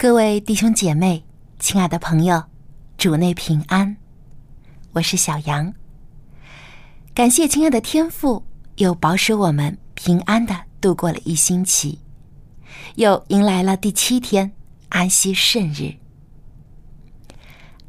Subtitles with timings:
[0.00, 1.22] 各位弟兄姐妹，
[1.58, 2.42] 亲爱的朋友，
[2.96, 3.98] 主内平安，
[4.94, 5.74] 我是小杨。
[7.12, 8.42] 感谢亲爱的天父，
[8.76, 11.98] 又保守我们平安的度过了一星期，
[12.94, 14.50] 又迎来了第七天
[14.88, 15.96] 安息圣日。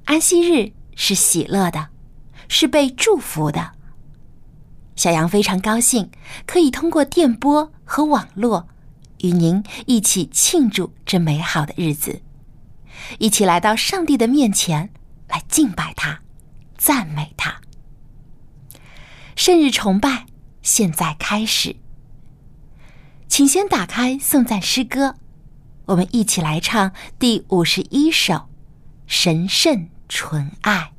[0.04, 1.88] 安息日是喜乐的，
[2.50, 3.72] 是被祝福的。
[4.98, 6.12] 小杨非常高兴，
[6.46, 8.68] 可以通过电波和网络。
[9.24, 12.22] 与您一起庆祝这美好的日子，
[13.20, 14.92] 一起来到上帝的面前
[15.28, 16.22] 来敬拜他、
[16.78, 17.62] 赞美他。
[19.36, 20.26] 圣日崇拜
[20.62, 21.76] 现在开始，
[23.28, 25.16] 请先打开颂赞诗歌，
[25.86, 28.34] 我们一起来唱第五十一首
[29.08, 30.94] 《神圣纯爱》。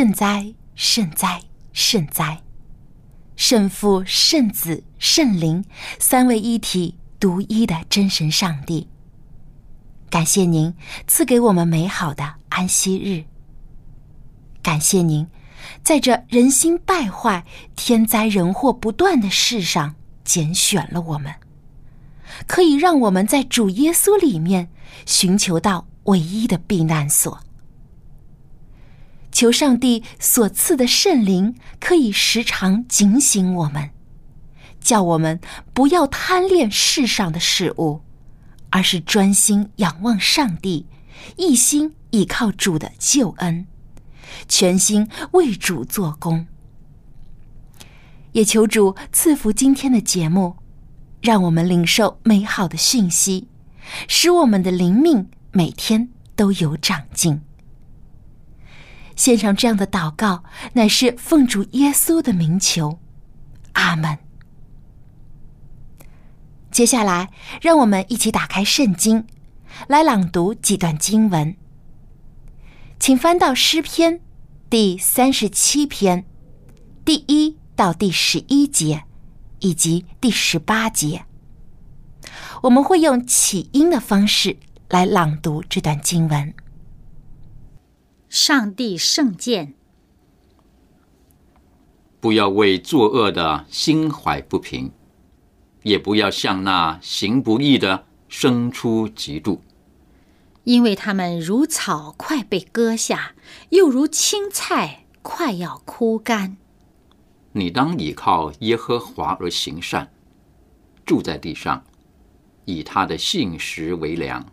[0.00, 1.42] 圣哉，圣哉，
[1.74, 2.40] 圣哉！
[3.36, 5.62] 圣父、圣子、圣灵
[5.98, 8.88] 三位一体、独一的真神上帝，
[10.08, 10.74] 感谢您
[11.06, 13.26] 赐给我们美好的安息日。
[14.62, 15.28] 感谢您，
[15.82, 17.44] 在这人心败坏、
[17.76, 21.34] 天灾人祸不断的世上拣选了我们，
[22.46, 24.70] 可以让我们在主耶稣里面
[25.04, 27.38] 寻求到唯一的避难所。
[29.32, 33.90] 求上帝所赐的圣灵可以时常警醒我们，
[34.80, 35.40] 叫我们
[35.72, 38.02] 不要贪恋世上的事物，
[38.70, 40.86] 而是专心仰望上帝，
[41.36, 43.66] 一心倚靠主的救恩，
[44.48, 46.46] 全心为主做工。
[48.32, 50.56] 也求主赐福今天的节目，
[51.20, 53.48] 让我们领受美好的讯息，
[54.06, 57.40] 使我们的灵命每天都有长进。
[59.20, 62.98] 献上这样的祷告，乃是奉主耶稣的名求，
[63.74, 64.16] 阿门。
[66.70, 67.28] 接下来，
[67.60, 69.26] 让我们一起打开圣经，
[69.88, 71.54] 来朗读几段经文。
[72.98, 74.22] 请翻到诗篇
[74.70, 76.24] 第三十七篇
[77.04, 79.04] 第一到第十一节，
[79.58, 81.26] 以及第十八节。
[82.62, 84.56] 我们会用起音的方式
[84.88, 86.54] 来朗读这段经文。
[88.30, 89.74] 上帝圣剑。
[92.20, 94.92] 不要为作恶的心怀不平，
[95.82, 99.58] 也不要向那行不义的生出嫉妒，
[100.62, 103.34] 因为他们如草快被割下，
[103.70, 106.56] 又如青菜快要枯干。
[107.50, 110.12] 你当倚靠耶和华而行善，
[111.04, 111.82] 住在地上，
[112.64, 114.46] 以他的信实为粮，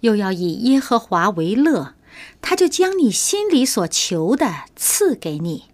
[0.00, 1.94] 又要以耶和华为乐，
[2.40, 5.64] 他就将你心里所求的赐给你。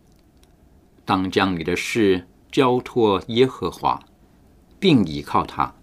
[1.05, 4.03] 当将你的事交托耶和华，
[4.79, 5.75] 并倚靠他，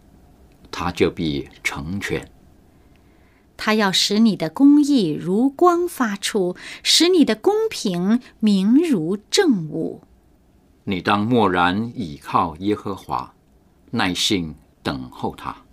[0.71, 2.31] 他就必成全。
[3.57, 10.03] 他要使你的公义如光发出，使你的公平明如正午。
[10.83, 13.33] 你当默然倚靠耶和华，
[13.91, 15.66] 耐心等候他。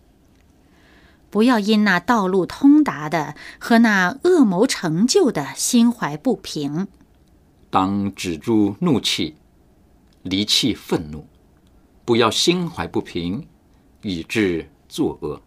[1.35, 6.87] 不要因那道路通达的和那恶谋成就的心怀不平。
[7.71, 9.35] 当止住怒气。
[10.23, 11.27] 离弃愤怒，
[12.05, 13.49] 不要心怀不平，
[14.03, 15.43] 以致作恶。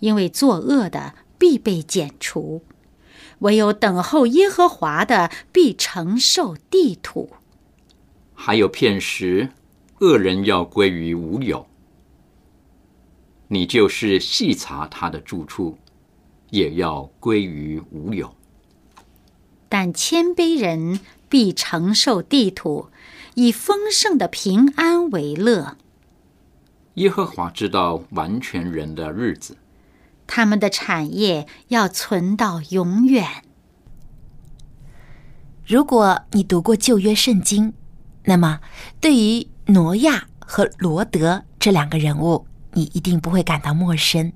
[0.00, 2.62] 因为作恶的必被剪除，
[3.40, 7.30] 唯有等候耶和华的必承受地土。
[8.34, 9.50] 还有片时，
[10.00, 11.67] 恶人要归于无有，
[13.48, 15.76] 你就是细查他的住处，
[16.50, 18.34] 也要归于无有。
[19.68, 22.88] 但谦卑人必承受地土。
[23.34, 25.76] 以丰盛的平安为乐。
[26.94, 29.56] 耶和华知道完全人的日子，
[30.26, 33.44] 他们的产业要存到永远。
[35.64, 37.74] 如果你读过旧约圣经，
[38.24, 38.58] 那么
[39.00, 42.47] 对于挪亚和罗德这两个人物，
[42.78, 44.32] 你一定不会感到陌生。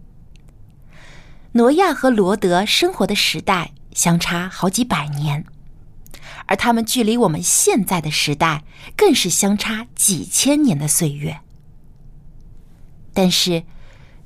[1.52, 5.44] 挪亚和罗德生活的时代相差好几百年。
[6.46, 8.64] 而他们距离我们现在的时代，
[8.96, 11.40] 更是相差几千年的岁月。
[13.14, 13.62] 但是，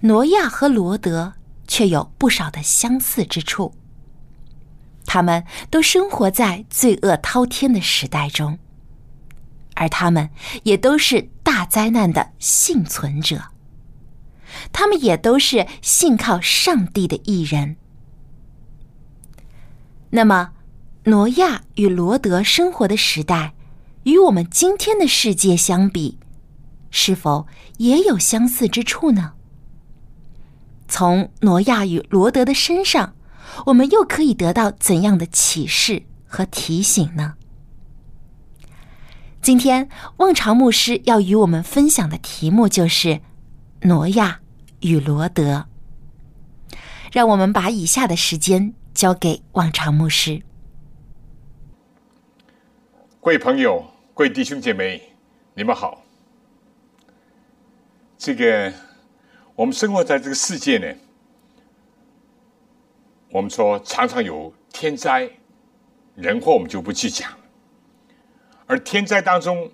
[0.00, 1.34] 挪亚和罗德
[1.68, 3.74] 却有不少的相似之处。
[5.04, 8.58] 他们都生活在罪恶滔天的时代中，
[9.74, 10.30] 而他们
[10.62, 13.50] 也都是大灾难的幸存者。
[14.72, 17.76] 他们也都是信靠上帝的艺人。
[20.10, 20.52] 那么，
[21.04, 23.54] 挪亚与罗德生活的时代，
[24.04, 26.18] 与我们今天的世界相比，
[26.90, 27.46] 是否
[27.78, 29.34] 也有相似之处呢？
[30.88, 33.14] 从挪亚与罗德的身上，
[33.66, 37.34] 我们又可以得到怎样的启示和提醒呢？
[39.42, 43.20] 今天，望潮牧师要与我们分享的题目就是
[43.82, 44.40] “挪亚
[44.86, 45.66] 与罗德”。
[47.12, 50.42] 让我们把以下的时间交给望潮牧师。
[53.20, 55.00] 各位朋友，各位弟兄姐妹，
[55.54, 56.02] 你们好。
[58.18, 58.72] 这个
[59.54, 60.94] 我们生活在这个世界呢，
[63.30, 65.30] 我们说常常有天灾
[66.14, 67.30] 人祸，我们就不去讲。
[68.66, 69.70] 而天灾当中，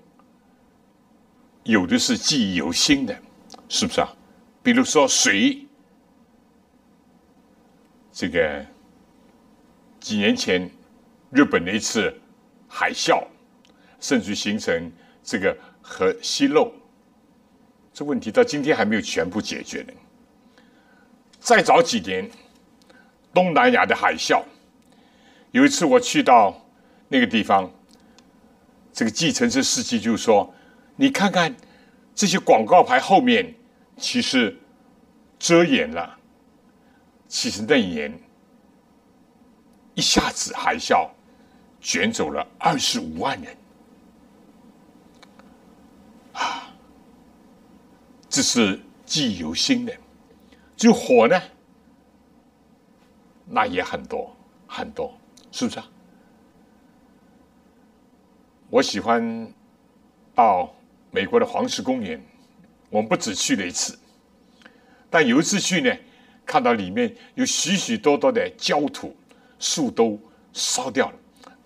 [1.65, 3.19] 有的是记忆犹新的，
[3.69, 4.15] 是不是啊？
[4.63, 5.67] 比如说水，
[8.13, 8.65] 这个
[10.01, 10.71] 几年前
[11.31, 12.13] 日本的一次
[12.69, 13.23] 海啸。
[14.01, 14.91] 甚至形成
[15.23, 16.73] 这个核泄漏，
[17.95, 19.93] 这问题到今天还没有全部解决呢。
[21.39, 22.29] 再早几年，
[23.33, 24.43] 东南亚的海啸，
[25.53, 26.67] 有一次我去到
[27.07, 27.71] 那个地方，
[28.93, 30.53] 这个计程车司机就说
[30.99, 31.55] ：“你看看
[32.13, 33.55] 这些广告牌后面，
[33.97, 34.57] 其实
[35.39, 36.19] 遮掩了。
[37.29, 38.21] 其实那一年
[39.95, 41.09] 一下子海啸
[41.81, 43.57] 卷走了二十五万人。”
[46.35, 46.73] 啊，
[48.29, 49.95] 这是记忆犹新的。
[50.77, 51.41] 就火呢，
[53.47, 54.35] 那也很多
[54.67, 55.15] 很多，
[55.53, 55.89] 是不是啊？
[58.69, 59.53] 我喜欢
[60.35, 60.75] 到
[61.11, 62.21] 美国的黄石公园，
[62.93, 63.99] 我们不止去了一次，
[65.11, 65.93] 但有一次去呢，
[66.47, 69.17] 看到里面有许许多多的焦土，
[69.59, 70.17] 树都
[70.53, 71.15] 烧掉了。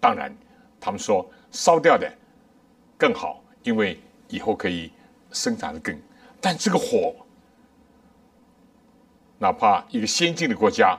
[0.01, 0.35] 当然，
[0.81, 2.11] 他们说烧掉的
[2.97, 4.01] 更好，因为。
[4.29, 4.91] 以后可以
[5.31, 5.97] 生长的更。
[6.41, 7.15] 但这个火，
[9.39, 10.99] 哪怕一个先进的国家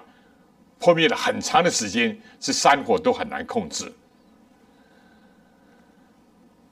[0.80, 3.92] 破灭了很长的时间，这山火都很难控制。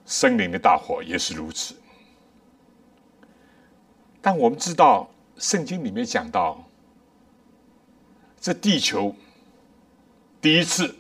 [0.06, 1.76] 森林的大火也是如此。
[4.26, 6.68] 但我们知道，圣经里面讲到，
[8.42, 9.16] 这地球
[10.42, 10.96] 第一次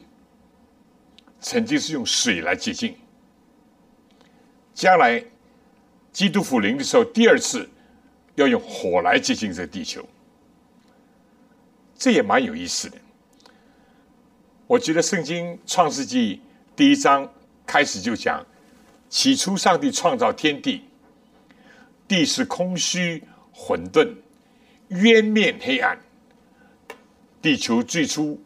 [1.39, 2.96] 曾经是用水来洁净，
[4.75, 5.25] 将来
[6.13, 7.67] 基督复临的时候，第二次
[8.36, 10.08] 要用火来洁净这地球，
[11.98, 12.98] 这也蛮有意思的。
[14.67, 16.44] 我觉得圣经创世纪
[16.75, 17.27] 第一章
[17.65, 18.46] 开始就讲。
[19.10, 20.84] 起初，上帝创造天地，
[22.07, 24.15] 地是空虚混沌，
[24.89, 26.00] 渊面黑暗。
[27.41, 28.41] 地球最初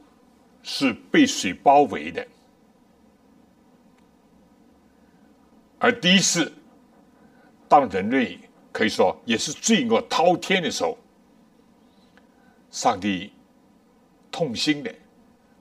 [0.61, 2.27] 是被水包围的，
[5.77, 6.51] 而第一次，
[7.69, 8.37] 当人类
[8.71, 10.97] 可以说也是罪恶滔天的时候，
[12.71, 13.31] 上帝
[14.29, 14.93] 痛心的，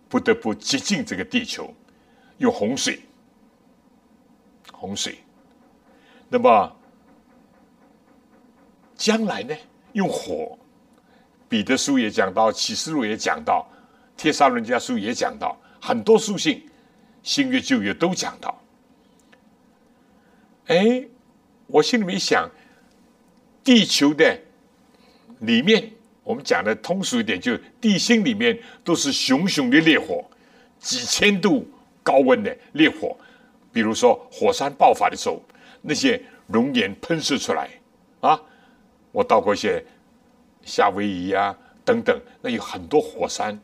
[0.08, 1.72] 不得不洁净这个地球，
[2.38, 3.00] 用洪水。
[4.72, 5.18] 洪水，
[6.28, 6.76] 那么
[8.98, 9.56] 将来呢？
[9.92, 10.58] 用火，
[11.48, 13.66] 彼得书也讲到，启示录也讲到，
[14.16, 16.68] 帖撒伦家书也讲到，很多书信，
[17.22, 18.60] 新约旧约都讲到。
[20.66, 21.02] 哎，
[21.68, 22.50] 我心里面想，
[23.64, 24.38] 地球的
[25.40, 25.90] 里面，
[26.22, 30.22] 我们讲的通俗一点，就地心里面都是熊熊的烈火，
[30.78, 31.66] 几千度
[32.02, 33.16] 高温的烈火。
[33.72, 35.40] 比如说火山爆发的时候，
[35.80, 37.70] 那些熔岩喷射出来，
[38.20, 38.38] 啊，
[39.12, 39.84] 我到过一些
[40.62, 43.58] 夏威夷啊等等，那有很多火山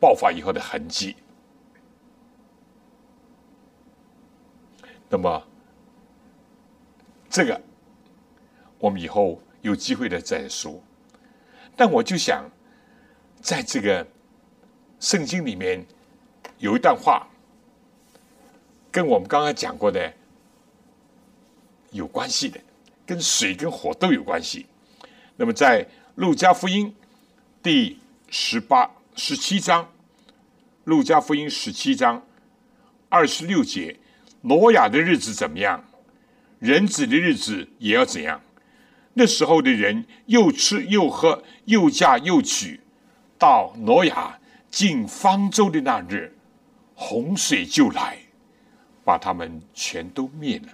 [0.00, 1.16] 爆发以后的痕迹。
[5.08, 5.42] 那么
[7.28, 7.60] 这个
[8.78, 10.82] 我们以后有机会的再说。
[11.76, 12.48] 但我就想，
[13.40, 14.06] 在这个
[15.00, 15.84] 圣经里面
[16.58, 17.26] 有一段话。
[18.90, 20.12] 跟我们刚刚讲过的
[21.92, 22.60] 有关系的，
[23.06, 24.66] 跟水跟火都有关系。
[25.36, 26.94] 那么在路加福音
[27.62, 27.98] 第
[28.28, 29.88] 十八、十七章，
[30.84, 32.24] 路加福音十七章
[33.08, 33.98] 二十六节，
[34.42, 35.84] 挪亚的日子怎么样？
[36.58, 38.40] 人子的日子也要怎样？
[39.14, 42.80] 那时候的人又吃又喝，又嫁又娶，
[43.38, 44.38] 到挪亚
[44.70, 46.36] 进方舟的那日，
[46.94, 48.18] 洪水就来。
[49.04, 50.68] 把他们全都灭了，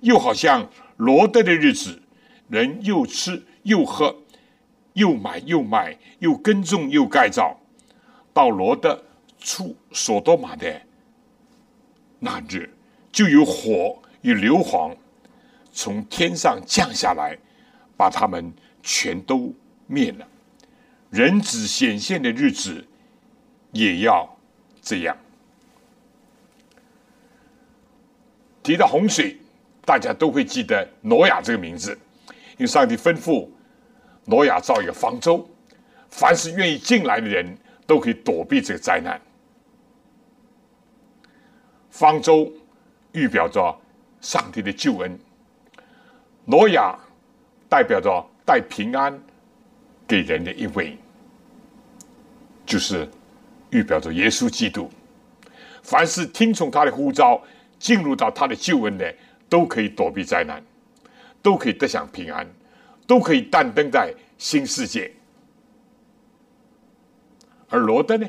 [0.00, 2.02] 又好像罗德的日子，
[2.48, 4.14] 人又吃又喝，
[4.94, 7.58] 又买又卖，又耕种又盖造，
[8.32, 9.02] 到罗德
[9.38, 10.80] 出所多玛的
[12.18, 12.68] 那日，
[13.10, 14.96] 就有火与硫磺
[15.72, 17.38] 从天上降下来，
[17.96, 18.52] 把他们
[18.82, 19.54] 全都
[19.86, 20.26] 灭了。
[21.10, 22.86] 人子显现的日子
[23.72, 24.36] 也要
[24.80, 25.16] 这样。
[28.62, 29.38] 提到洪水，
[29.84, 31.98] 大家都会记得挪亚这个名字，
[32.60, 33.48] 因上帝吩咐
[34.26, 35.48] 挪亚造一个方舟，
[36.10, 39.18] 凡是愿意进来的人都可以躲避这个灾难。
[41.88, 42.52] 方舟
[43.12, 43.74] 预表着
[44.20, 45.18] 上帝的救恩，
[46.44, 46.94] 挪亚
[47.66, 49.18] 代表着带平安
[50.06, 50.98] 给人的一位，
[52.66, 53.08] 就是
[53.70, 54.90] 预表着耶稣基督。
[55.82, 57.42] 凡是听从他的呼召。
[57.78, 59.14] 进入到他的救恩的，
[59.48, 60.62] 都可以躲避灾难，
[61.42, 62.46] 都可以得享平安，
[63.06, 65.12] 都可以诞登在新世界。
[67.68, 68.28] 而罗德呢？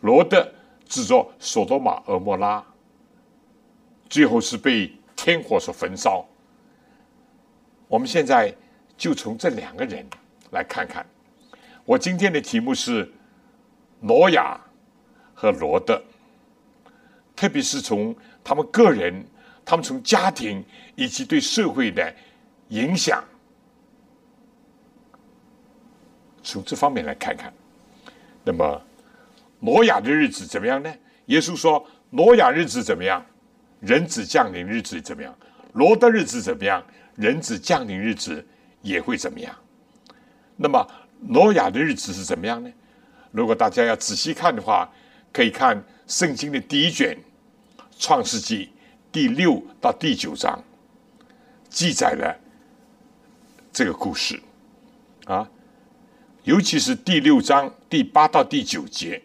[0.00, 0.50] 罗德
[0.86, 2.64] 制作索多玛、俄摩拉，
[4.08, 6.26] 最后是被天火所焚烧。
[7.86, 8.54] 我们现在
[8.96, 10.06] 就从这两个人
[10.52, 11.04] 来看看。
[11.84, 13.12] 我今天的题目是
[14.00, 14.58] 挪亚
[15.34, 16.02] 和罗德。
[17.36, 19.24] 特别是从他们个人、
[19.70, 20.64] 他们从家庭
[20.96, 22.12] 以及对社会的
[22.70, 23.22] 影响，
[26.42, 27.52] 从这方面来看看。
[28.42, 28.82] 那么，
[29.60, 30.92] 挪亚的日子怎么样呢？
[31.26, 33.24] 耶稣说：“挪亚日子怎么样？
[33.78, 35.32] 人子降临日子怎么样？
[35.74, 36.84] 罗的日子怎么样？
[37.14, 38.44] 人子降临日子
[38.82, 39.54] 也会怎么样？”
[40.58, 40.84] 那么，
[41.20, 42.68] 挪亚的日子是怎么样呢？
[43.30, 44.92] 如果大家要仔细看的话，
[45.32, 47.16] 可以看圣经的第一卷。
[48.00, 48.72] 创世纪
[49.12, 50.62] 第六到第九章
[51.68, 52.38] 记载了
[53.72, 54.40] 这个故事
[55.24, 55.48] 啊，
[56.44, 59.20] 尤其是第六章第八到第九节，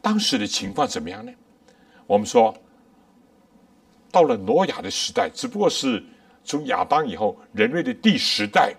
[0.00, 1.32] 当时的情况怎么样呢？
[2.06, 2.56] 我们说
[4.12, 6.04] 到了挪亚的时代，只不过是
[6.44, 8.74] 从亚当以后人类的第十代，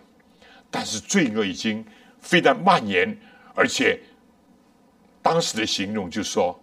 [0.72, 1.86] 但是罪恶已经
[2.20, 3.18] 非常蔓延，
[3.54, 4.00] 而且
[5.22, 6.58] 当时的形容就说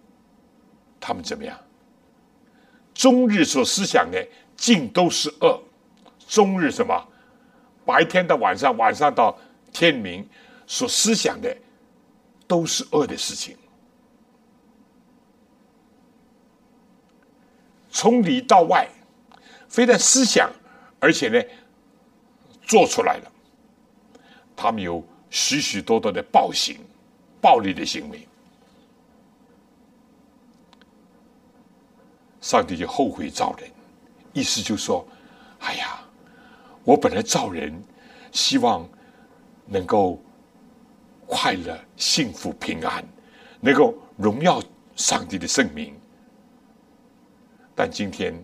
[1.05, 1.59] 他们怎么样？
[2.93, 5.61] 终日所思想的尽都是恶，
[6.29, 7.05] 终日什么？
[7.85, 9.37] 白天到晚上，晚上到
[9.73, 10.25] 天明，
[10.65, 11.53] 所思想的
[12.47, 13.57] 都是恶的事情。
[17.91, 18.87] 从里到外，
[19.67, 20.49] 非但思想，
[21.01, 21.43] 而且呢，
[22.61, 23.31] 做出来了。
[24.55, 26.77] 他们有许许多多的暴行、
[27.41, 28.25] 暴力的行为。
[32.43, 33.71] 上帝就后悔造人，
[34.33, 35.07] 意思就说
[35.63, 36.03] ：“哎呀，
[36.83, 37.81] 我本来造人，
[38.33, 38.85] 希望
[39.65, 40.21] 能够
[41.25, 43.01] 快乐、幸福、平安，
[43.61, 44.61] 能够荣耀
[44.93, 45.95] 上帝的圣名。”
[47.73, 48.35] 但今天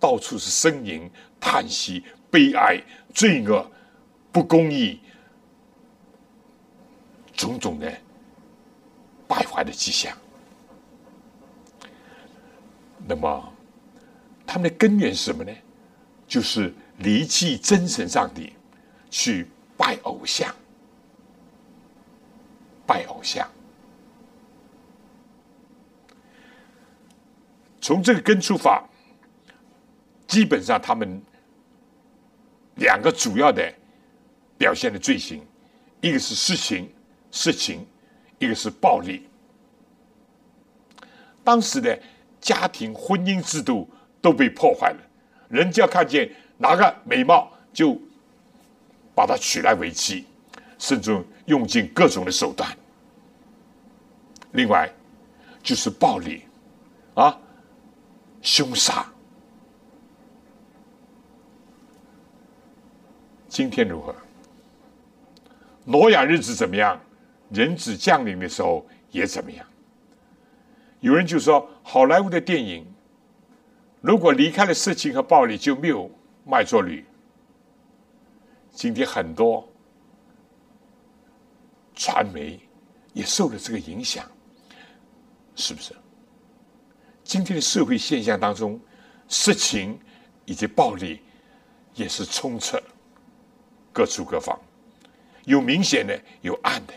[0.00, 2.82] 到处是呻吟、叹息、悲哀、
[3.14, 3.70] 罪恶、
[4.32, 4.98] 不公义，
[7.32, 7.88] 种种的
[9.28, 10.12] 败坏的迹象。
[13.06, 13.52] 那么，
[14.46, 15.52] 他们的根源是什么呢？
[16.26, 18.54] 就是离弃真神上帝，
[19.10, 20.54] 去拜偶像，
[22.86, 23.46] 拜偶像。
[27.80, 28.82] 从这个根出发，
[30.26, 31.20] 基本上他们
[32.76, 33.70] 两个主要的
[34.56, 35.44] 表现的罪行，
[36.00, 36.90] 一个是私情、
[37.30, 37.84] 色情，
[38.38, 39.28] 一个是暴力。
[41.44, 42.00] 当时的
[42.42, 43.88] 家庭婚姻制度
[44.20, 44.98] 都被破坏了，
[45.48, 47.96] 人家看见哪个美貌，就
[49.14, 50.26] 把她娶来为妻，
[50.76, 52.68] 甚至用尽各种的手段。
[54.50, 54.92] 另外
[55.62, 56.42] 就是暴力，
[57.14, 57.38] 啊。
[58.42, 59.06] 凶杀。
[63.48, 64.12] 今天如何？
[65.84, 67.00] 挪亚日子怎么样？
[67.50, 69.64] 人子降临的时候也怎么样？
[71.02, 72.86] 有人就说，好莱坞的电影，
[74.00, 76.08] 如果离开了色情和暴力，就没有
[76.44, 77.04] 卖座率。
[78.70, 79.68] 今天很多
[81.92, 82.60] 传媒
[83.12, 84.24] 也受了这个影响，
[85.56, 85.92] 是不是？
[87.24, 88.80] 今天的社会现象当中，
[89.26, 89.98] 色情
[90.44, 91.20] 以及暴力
[91.94, 92.80] 也是充斥
[93.92, 94.56] 各处各方，
[95.46, 96.94] 有明显的，有暗的，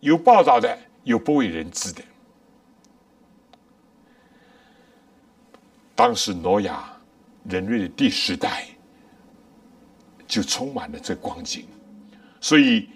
[0.00, 2.02] 有报道的，有不为人知的。
[5.94, 6.92] 当时挪亚
[7.44, 8.66] 人类的第十代
[10.26, 11.68] 就充满了这光景，
[12.40, 12.88] 所以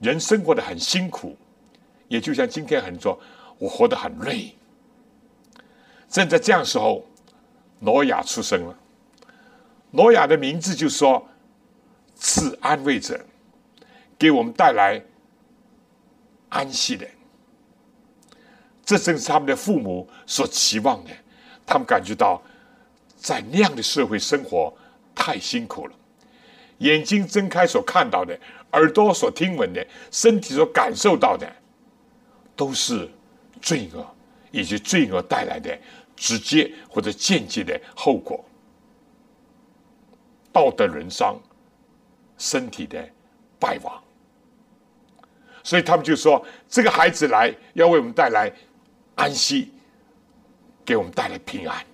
[0.00, 1.34] 人生活的很辛苦，
[2.08, 3.18] 也就像今天很多。
[3.58, 4.54] 我活得很累。
[6.10, 7.06] 正在这样时候，
[7.78, 8.78] 挪亚出生了。
[9.90, 11.26] 挪亚的名字就说
[12.14, 13.18] ：“赐安慰者，
[14.18, 15.02] 给我们带来
[16.50, 17.08] 安息的。”
[18.86, 21.10] 这正是他们的父母所期望的。
[21.66, 22.42] 他们感觉到，
[23.14, 24.74] 在那样的社会生活
[25.14, 25.92] 太辛苦了。
[26.78, 28.38] 眼睛睁开所看到的，
[28.72, 31.46] 耳朵所听闻的，身体所感受到的，
[32.56, 33.10] 都是。
[33.62, 34.06] 罪恶
[34.52, 35.76] 以及罪恶带来的
[36.14, 38.44] 直接或者间接的后果，
[40.52, 41.40] 道德沦丧，
[42.36, 43.02] 身体的
[43.58, 44.00] 败亡。
[45.64, 48.52] 所以他们就说：“这个孩子来要为我们带来
[49.16, 49.72] 安息，
[50.84, 51.84] 给我们带来平安。”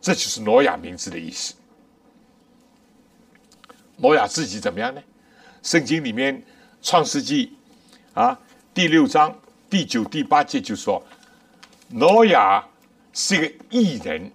[0.00, 1.54] 这就是挪亚名字的意思。
[3.96, 5.02] 挪亚自己怎么样呢？
[5.62, 6.40] 圣经里面
[6.80, 7.52] 《创世纪》
[8.20, 8.40] 啊
[8.72, 9.36] 第六章。
[9.68, 11.00] 第九、第八节就说，
[11.90, 12.66] 挪亚
[13.12, 14.32] 是一个异人，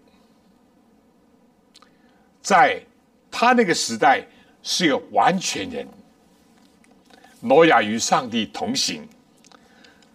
[2.42, 2.82] 在
[3.30, 4.26] 他那个时代
[4.64, 5.86] 是个完全人。
[7.42, 9.06] 挪亚与上帝同行，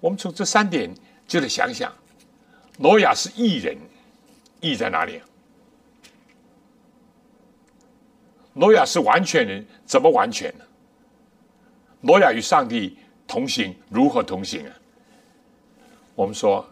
[0.00, 0.90] 我们从这三点
[1.28, 1.92] 就得想想，
[2.82, 3.76] 挪亚是异人，
[4.62, 5.20] 异在哪里？
[8.54, 10.64] 挪亚是完全人，怎么完全呢？
[12.00, 14.74] 挪亚与上帝同行，如何同行啊？
[16.14, 16.66] 我们说，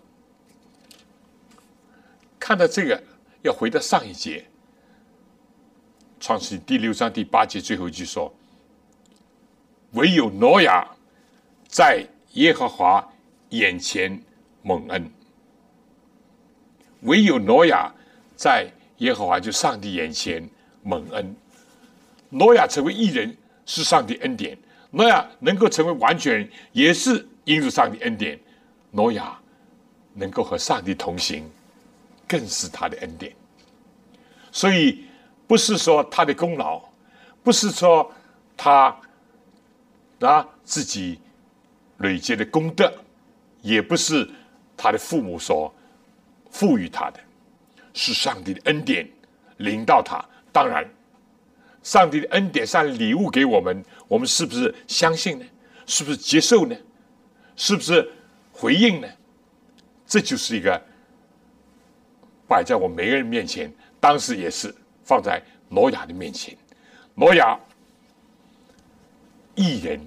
[2.38, 3.02] 看到这个，
[3.42, 4.40] 要回到上一节，
[6.24, 8.34] 《创世第六章第八节最后一句说
[9.92, 10.88] ：“唯有挪亚
[11.66, 13.06] 在耶和华
[13.50, 14.22] 眼前
[14.62, 15.10] 蒙恩，
[17.02, 17.92] 唯有挪亚
[18.36, 20.48] 在耶和华就上帝眼前
[20.82, 21.36] 蒙恩。
[22.30, 24.58] 挪亚成为艺人是上帝恩典，
[24.90, 28.38] 挪亚能够成为完全也是因着上帝恩典。”
[28.90, 29.38] 挪亚
[30.14, 31.44] 能够和上帝同行，
[32.26, 33.32] 更是他的恩典。
[34.50, 35.04] 所以
[35.46, 36.82] 不是说他的功劳，
[37.42, 38.10] 不是说
[38.56, 38.96] 他
[40.20, 41.20] 啊自己
[41.98, 42.90] 累积的功德，
[43.60, 44.28] 也不是
[44.74, 45.72] 他的父母所
[46.58, 47.20] 赋予他的，
[47.94, 49.08] 是上帝的恩典
[49.58, 50.20] 领到他。
[50.52, 50.84] 当然，
[51.84, 55.46] 上帝的恩典上礼物给我们，我们是不是相信呢？
[55.86, 56.76] 是不是接受呢？
[57.54, 58.10] 是不是
[58.50, 59.06] 回应呢？
[60.04, 60.82] 这就是一个
[62.48, 63.72] 摆在我每个人面前。
[64.00, 66.56] 当时也是放在挪亚的面前。
[67.14, 67.56] 挪亚
[69.54, 70.00] 一人，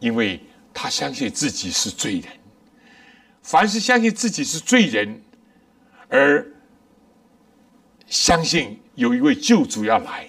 [0.00, 0.40] 因为
[0.74, 2.32] 他相信自己是罪人。
[3.40, 5.22] 凡是相信自己是罪人，
[6.08, 6.46] 而
[8.06, 10.28] 相信有一位救主要来，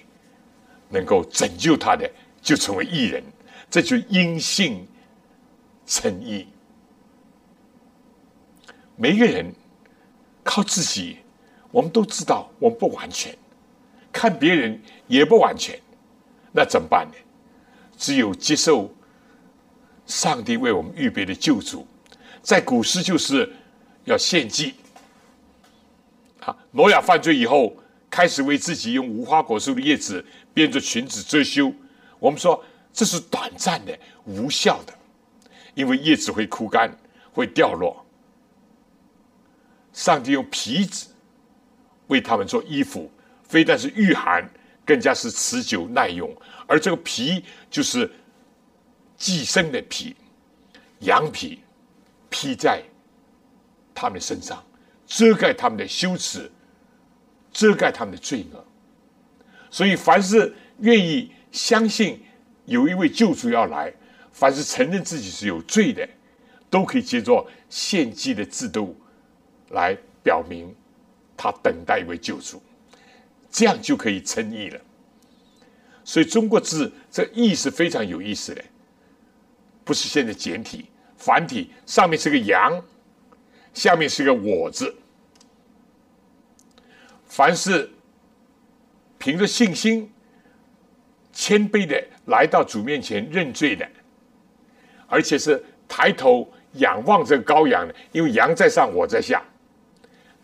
[0.89, 2.09] 能够拯救他的，
[2.41, 3.23] 就成为义人。
[3.69, 4.87] 这就因信
[5.85, 6.47] 称义。
[8.95, 9.53] 每一个人
[10.43, 11.19] 靠自己，
[11.71, 13.37] 我们都知道我们不完全，
[14.11, 15.79] 看别人也不完全，
[16.51, 17.13] 那怎么办呢？
[17.95, 18.93] 只有接受
[20.05, 21.87] 上帝为我们预备的救主，
[22.41, 23.53] 在古时就是
[24.05, 24.73] 要献祭。
[26.49, 27.75] 啊，挪亚犯罪以后，
[28.09, 31.73] 开始为自己用无花果树的叶子编着裙子遮羞。
[32.19, 32.63] 我们说。
[32.91, 34.93] 这是短暂的、无效的，
[35.75, 36.91] 因为叶子会枯干、
[37.31, 38.03] 会掉落。
[39.93, 41.07] 上帝用皮子
[42.07, 43.09] 为他们做衣服，
[43.43, 44.49] 非但是御寒，
[44.83, 46.35] 更加是持久耐用。
[46.65, 48.11] 而这个皮就是
[49.15, 50.15] 寄生的皮，
[51.01, 51.59] 羊皮
[52.27, 52.83] 披在
[53.93, 54.61] 他们身上，
[55.09, 56.49] 遮盖他们的羞耻，
[57.51, 58.65] 遮盖他们的罪恶。
[59.69, 62.23] 所以，凡是愿意相信。
[62.65, 63.91] 有一位救主要来，
[64.31, 66.07] 凡是承认自己是有罪的，
[66.69, 68.95] 都可以借着献祭的制度
[69.69, 70.71] 来表明
[71.35, 72.61] 他等待一位救主，
[73.49, 74.79] 这样就可以称义了。
[76.03, 78.63] 所以中国字这义是非常有意思的，
[79.83, 80.85] 不是现在简体
[81.17, 82.79] 繁体，上面是个羊，
[83.73, 84.95] 下面是个我字。
[87.29, 87.89] 凡是
[89.17, 90.11] 凭着信心。
[91.31, 93.87] 谦卑的来到主面前认罪的，
[95.07, 99.41] 而且是抬头仰望这羔羊的，因为羊在上，我在下，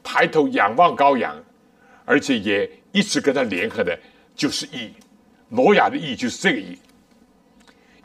[0.01, 1.43] 抬头仰望羔羊，
[2.05, 3.99] 而且也一直跟他联合的，
[4.35, 4.93] 就是义。
[5.49, 6.77] 挪亚的义就是这个义。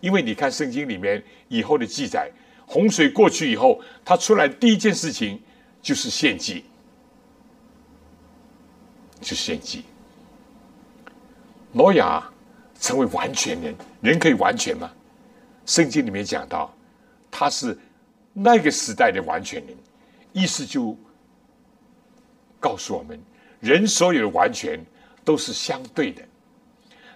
[0.00, 2.28] 因为你看圣经里面以后的记载，
[2.66, 5.40] 洪水过去以后，他出来第一件事情
[5.80, 6.64] 就是献祭，
[9.20, 9.84] 就献祭。
[11.72, 12.22] 挪亚。
[12.82, 14.90] 成为完全人，人可以完全吗？
[15.66, 16.74] 圣经里面讲到，
[17.30, 17.78] 他是
[18.32, 19.76] 那个时代的完全人，
[20.32, 20.96] 意思就
[22.58, 23.20] 告诉我们，
[23.60, 24.82] 人所有的完全
[25.26, 26.22] 都是相对的，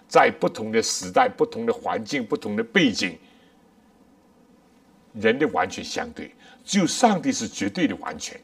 [0.07, 3.17] 在不同的时代、不同的环境、不同的背景，
[5.13, 6.31] 人的完全相对，
[6.63, 8.39] 只有上帝是绝对的完全。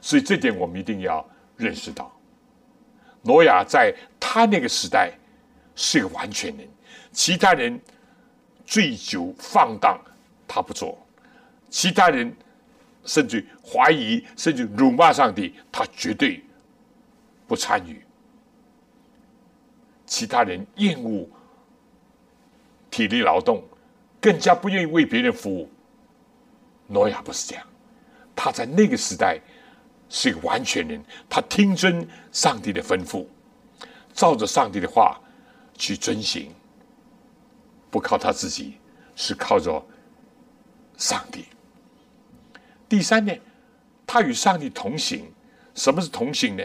[0.00, 1.24] 所以这点我们一定要
[1.56, 2.12] 认识到，
[3.22, 5.12] 挪亚在他那个时代。
[5.76, 6.68] 是一个完全人，
[7.10, 7.80] 其他人
[8.66, 9.98] 醉酒放荡，
[10.46, 10.94] 他不做；
[11.70, 12.36] 其他人
[13.04, 16.44] 甚至怀疑，甚至辱骂上帝，他绝对
[17.46, 18.04] 不参与。
[20.04, 21.26] 其他人厌恶
[22.90, 23.64] 体力劳动，
[24.20, 25.70] 更加不愿意为别人服务。
[26.88, 27.66] 挪亚不是这样，
[28.36, 29.40] 他在那个时代
[30.10, 33.24] 是一个完全人，他听遵上帝的吩咐，
[34.12, 35.18] 照着上帝的话。
[35.80, 36.52] 去遵行，
[37.90, 38.74] 不靠他自己，
[39.16, 39.82] 是靠着
[40.98, 41.46] 上帝。
[42.86, 43.32] 第三呢，
[44.06, 45.24] 他与上帝同行。
[45.74, 46.62] 什么是同行呢？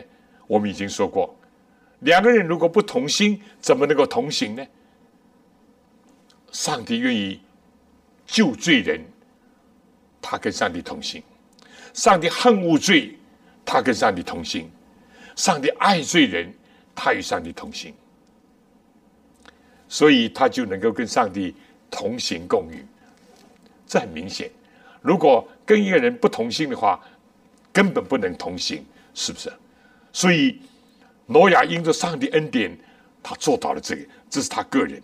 [0.47, 1.33] 我们已经说过，
[1.99, 4.67] 两个人如果不同心，怎么能够同行呢？
[6.51, 7.39] 上帝愿意
[8.25, 8.99] 救罪人，
[10.21, 11.21] 他跟上帝同行；
[11.93, 13.17] 上帝恨恶罪，
[13.65, 14.65] 他跟上帝同行；
[15.35, 16.53] 上帝爱罪人，
[16.93, 17.93] 他与上帝同行。
[19.87, 21.55] 所以他就能够跟上帝
[21.91, 22.85] 同行共语，
[23.85, 24.49] 这很明显。
[25.01, 26.99] 如果跟一个人不同心的话，
[27.71, 29.51] 根本不能同行，是不是？
[30.11, 30.61] 所以
[31.25, 32.75] 挪亚因着上帝恩典，
[33.21, 35.01] 他做到了这个，这是他个人。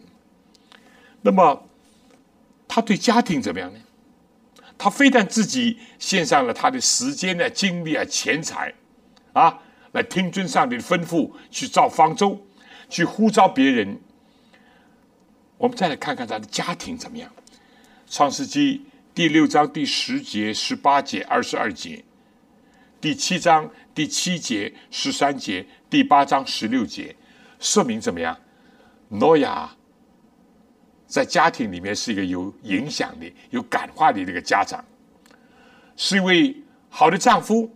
[1.22, 1.70] 那么
[2.68, 3.80] 他对家庭怎么样呢？
[4.84, 8.74] 他非但自己献上了他的时间呢、精力啊、钱财
[9.32, 9.60] 啊，
[9.92, 12.44] 来听尊上帝的吩咐，去造方舟，
[12.90, 14.02] 去呼召别人。
[15.60, 17.30] 我们再来看看他的家庭怎么样，
[18.10, 22.04] 《创世纪第六章第十节、十八节、二十二节，
[23.00, 27.16] 第七章第七节、十三节，第八章十六节，
[27.60, 28.36] 说明怎么样？
[29.10, 29.76] 挪亚
[31.12, 34.82] 在家庭里面是一个有影响力、有感化力的一个家长，
[35.98, 36.56] 是一位
[36.88, 37.70] 好的丈夫，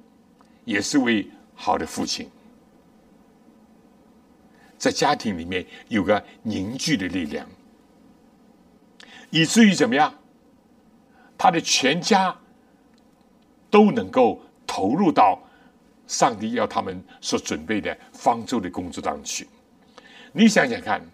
[0.63, 2.29] 也是位好的父亲，
[4.77, 7.45] 在家庭里面有个凝聚的力量，
[9.31, 10.13] 以至于怎么样？
[11.37, 12.33] 他的全家
[13.69, 15.37] 都能够投入到
[16.07, 19.45] 上帝要他们所准备的方舟的工作当中去。
[20.31, 21.05] 你想想看。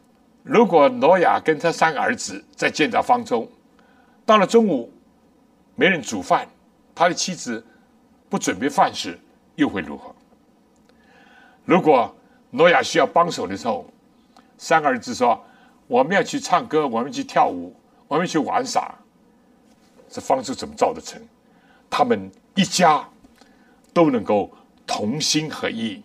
[0.43, 3.47] 如果挪亚跟他三个儿子在建造方舟，
[4.25, 4.91] 到了中午
[5.75, 6.47] 没人煮饭，
[6.95, 7.63] 他的妻子
[8.27, 9.19] 不准备饭食，
[9.55, 10.15] 又会如何？
[11.63, 12.13] 如果
[12.49, 13.85] 挪亚需要帮手的时候，
[14.57, 15.39] 三个儿子说
[15.85, 17.75] ：“我们要去唱歌，我们去跳舞，
[18.07, 18.93] 我们去玩耍。”
[20.09, 21.21] 这方舟怎么造得成？
[21.89, 23.07] 他们一家
[23.93, 24.51] 都能够
[24.87, 26.01] 同心合意，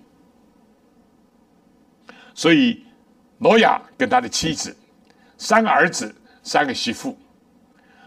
[2.34, 2.85] 所以。
[3.38, 4.74] 挪亚跟他的妻子，
[5.36, 7.16] 三个儿子，三个媳妇，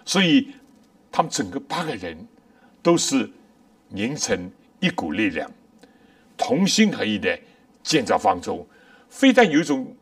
[0.04, 0.56] 所以
[1.12, 2.18] 他们整个八个人
[2.82, 3.30] 都是
[3.89, 5.50] 凝成一股力量，
[6.36, 7.39] 同心合意的
[7.84, 8.68] 建造方舟，
[9.10, 9.96] 非但有一种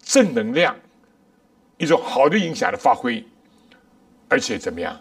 [0.00, 0.76] 正能量，
[1.78, 3.26] 一种好的影响的发挥，
[4.28, 5.00] 而且怎么样，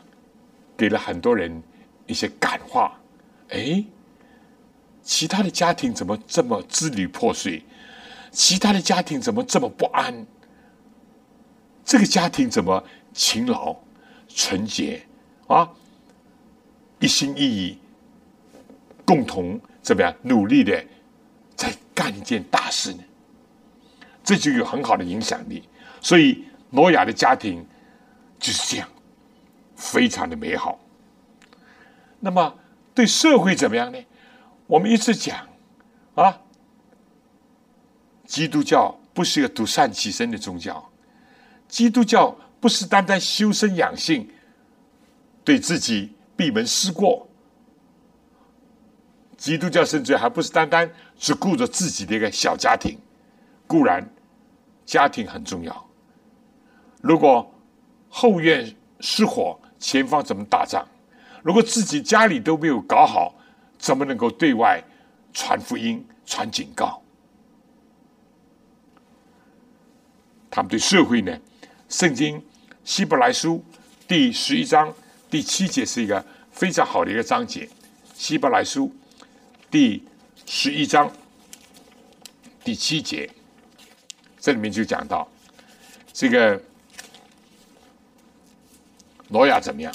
[0.75, 1.61] 给了很多人
[2.07, 2.99] 一些感化。
[3.49, 3.83] 哎，
[5.03, 7.61] 其他的家庭怎么这么支离破碎？
[8.33, 10.25] 其他的家庭怎么这么不安？
[11.85, 13.75] 这个家庭怎么勤劳、
[14.27, 15.05] 纯洁
[15.47, 15.69] 啊？
[16.99, 17.77] 一心一意，
[19.05, 20.83] 共同怎么样努力的
[21.55, 23.03] 在干一件大事呢？
[24.23, 25.69] 这就有很好的影响力。
[26.01, 27.63] 所以挪亚的家庭
[28.39, 28.89] 就是这样，
[29.75, 30.79] 非常的美好。
[32.19, 32.57] 那么
[32.95, 33.99] 对社会怎么样呢？
[34.65, 35.47] 我们一直讲
[36.15, 36.39] 啊。
[38.25, 40.89] 基督教不是一个独善其身的宗教，
[41.67, 44.29] 基督教不是单单修身养性，
[45.43, 47.27] 对自己闭门思过。
[49.37, 52.97] 基督教甚至还不是单单只顾着自己的一个小家庭，
[53.67, 54.09] 固然
[54.85, 55.85] 家庭很重要，
[57.01, 57.53] 如果
[58.07, 60.87] 后院失火，前方怎么打仗？
[61.43, 63.35] 如果自己家里都没有搞好，
[63.77, 64.81] 怎么能够对外
[65.33, 67.02] 传福音、传警告？
[70.55, 71.31] 他们对社会呢，
[71.89, 72.39] 《圣经》
[72.85, 73.65] 希伯来书
[74.07, 74.93] 第十一章
[75.27, 77.65] 第七节是一个非常好的一个章节，
[78.13, 78.85] 《希伯来书》
[79.71, 80.03] 第
[80.45, 81.11] 十一章
[82.63, 83.27] 第七节，
[84.39, 85.27] 这里面就讲到
[86.13, 86.61] 这个
[89.29, 89.91] 挪亚怎么样？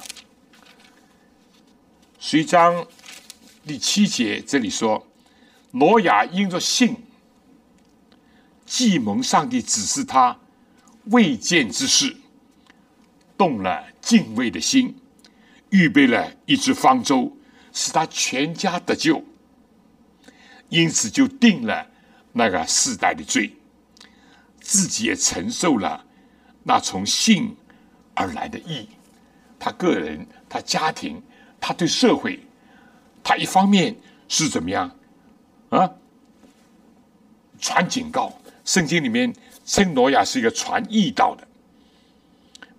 [2.18, 2.85] 十一章
[3.64, 5.07] 第七节这里说，
[5.71, 6.97] 挪亚因着信，
[8.66, 10.37] 既蒙上帝指示他。
[11.11, 12.16] 未见之事，
[13.37, 14.94] 动了敬畏的心，
[15.71, 17.37] 预备了一只方舟，
[17.73, 19.25] 使他全家得救。
[20.68, 21.87] 因此就定了
[22.33, 23.57] 那个世代的罪，
[24.61, 26.05] 自己也承受了
[26.64, 27.57] 那从性
[28.14, 28.88] 而来的义。
[29.59, 31.23] 他个人、他家庭、
[31.59, 32.38] 他对社会，
[33.25, 33.97] 他一方面
[34.29, 34.94] 是怎么样
[35.71, 35.90] 啊？
[37.59, 39.35] 传警告，圣经里面。
[39.68, 41.46] 称挪亚是一个传义道的，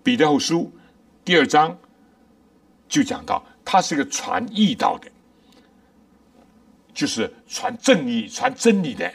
[0.02, 0.71] 彼得后书
[1.23, 1.78] 第二章
[2.88, 5.08] 就讲到，他是一个传义道的，
[6.91, 9.13] 就是传正义、传真理的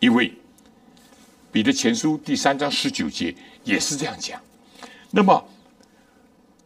[0.00, 0.32] 一位。
[1.52, 4.40] 彼得前书第三章十九节也是这样讲。
[5.10, 5.46] 那么，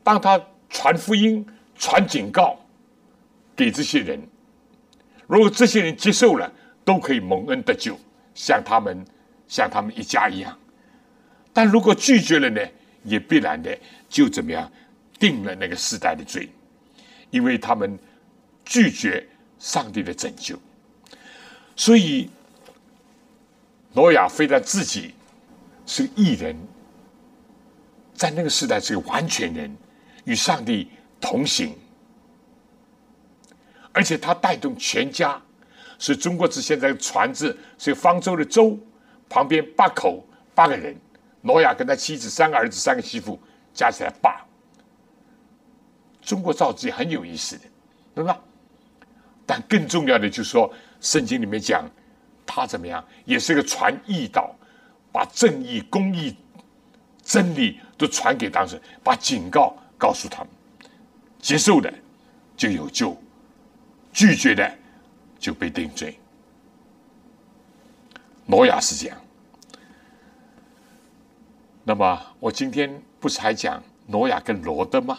[0.04, 0.40] 当他
[0.70, 1.44] 传福音、
[1.76, 2.56] 传警告
[3.56, 4.22] 给这些人，
[5.26, 6.48] 如果这些人接受了，
[6.84, 7.98] 都可以蒙恩得救，
[8.36, 9.04] 像他们。
[9.48, 10.56] 像他们一家一样，
[11.52, 12.60] 但如果拒绝了呢，
[13.02, 13.76] 也必然的
[14.08, 14.70] 就怎么样
[15.18, 16.48] 定了那个时代的罪，
[17.30, 17.98] 因为他们
[18.64, 19.26] 拒绝
[19.58, 20.56] 上帝的拯救。
[21.74, 22.28] 所以，
[23.94, 25.14] 挪亚非但自己
[25.86, 26.54] 是个异人，
[28.14, 29.74] 在那个时代是个完全人，
[30.24, 31.74] 与上帝同行，
[33.92, 35.40] 而且他带动全家，
[35.98, 38.78] 是中国字现在船字是方舟的舟。
[39.28, 40.96] 旁边八口八个人，
[41.42, 43.38] 挪亚跟他妻子三个儿子三个媳妇，
[43.74, 44.44] 加起来八。
[46.22, 47.64] 中国造字很有意思的，
[48.14, 48.38] 对吧？
[49.46, 51.88] 但更重要的就是说，圣经里面讲
[52.44, 54.54] 他怎么样，也是个传义道，
[55.10, 56.36] 把正义、公义、
[57.22, 60.48] 真理都传给当事人，把警告告诉他们，
[61.40, 61.90] 接受的
[62.56, 63.16] 就有救，
[64.12, 64.70] 拒绝的
[65.38, 66.18] 就被定罪。
[68.50, 69.20] 挪亚是这样。
[71.84, 75.18] 那么我今天不是还讲挪亚跟罗德吗？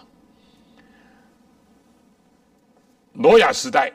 [3.14, 3.92] 挪亚时代，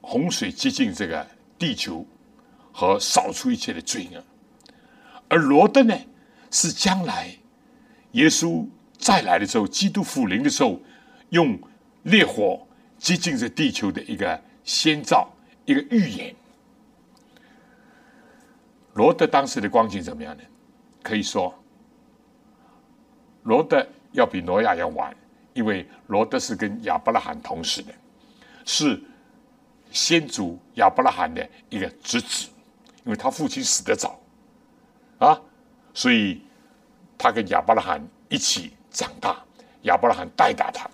[0.00, 1.26] 洪水接近这个
[1.58, 2.06] 地球
[2.72, 4.24] 和扫除一切的罪恶，
[5.28, 5.94] 而罗德呢，
[6.50, 7.36] 是将来
[8.12, 10.80] 耶稣再来的时候，基督复临的时候，
[11.28, 11.58] 用
[12.04, 15.30] 烈火接近这地球的一个先兆，
[15.66, 16.34] 一个预言。
[18.94, 20.42] 罗德当时的光景怎么样呢？
[21.02, 21.54] 可以说，
[23.44, 25.14] 罗德要比挪亚要晚。
[25.52, 27.92] 因为罗德是跟亚伯拉罕同时的，
[28.64, 29.02] 是
[29.90, 32.48] 先祖亚伯拉罕的一个侄子，
[33.04, 34.16] 因为他父亲死得早，
[35.18, 35.38] 啊，
[35.92, 36.40] 所以
[37.18, 39.42] 他跟亚伯拉罕一起长大，
[39.82, 40.88] 亚伯拉罕带大他。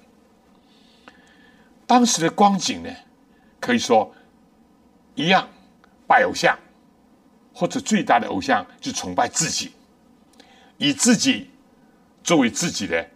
[1.86, 2.90] 当时的光景呢，
[3.60, 4.10] 可以说
[5.14, 5.46] 一样，
[6.06, 6.58] 拜偶像，
[7.56, 9.72] 或者最大的偶像就崇拜自己，
[10.76, 11.50] 以自己
[12.22, 13.08] 作为自己的。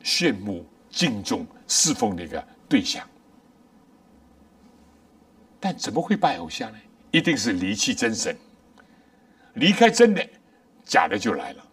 [0.00, 3.06] 羡慕、敬重、侍奉的一个对象，
[5.60, 6.78] 但怎么会拜偶像呢？
[7.10, 8.34] 一定是离弃真神，
[9.54, 10.26] 离开真的，
[10.84, 11.66] 假的就来了。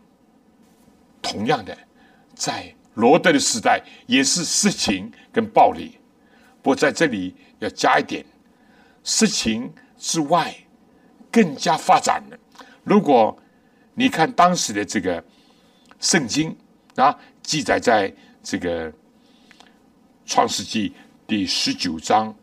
[1.22, 1.78] 同样的，
[2.34, 5.98] 在罗德的时代，也是色情跟暴力。
[6.62, 8.26] 不过在这里要加一点，
[9.04, 10.54] 色情之外，
[11.36, 12.38] 更加发展了。
[12.86, 13.38] 如果
[13.93, 15.21] 你看当时的这个
[16.00, 16.56] 圣经
[16.95, 17.19] 啊。
[17.45, 18.91] 记载在这个
[20.26, 20.95] 创世纪
[21.28, 22.36] 第十九章，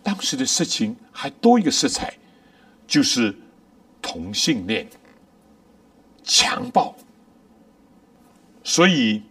[0.00, 2.16] 当时的事情还多一个色彩，
[2.86, 3.36] 就是
[4.00, 4.86] 同性恋、
[6.22, 6.94] 强暴，
[8.62, 9.24] 所以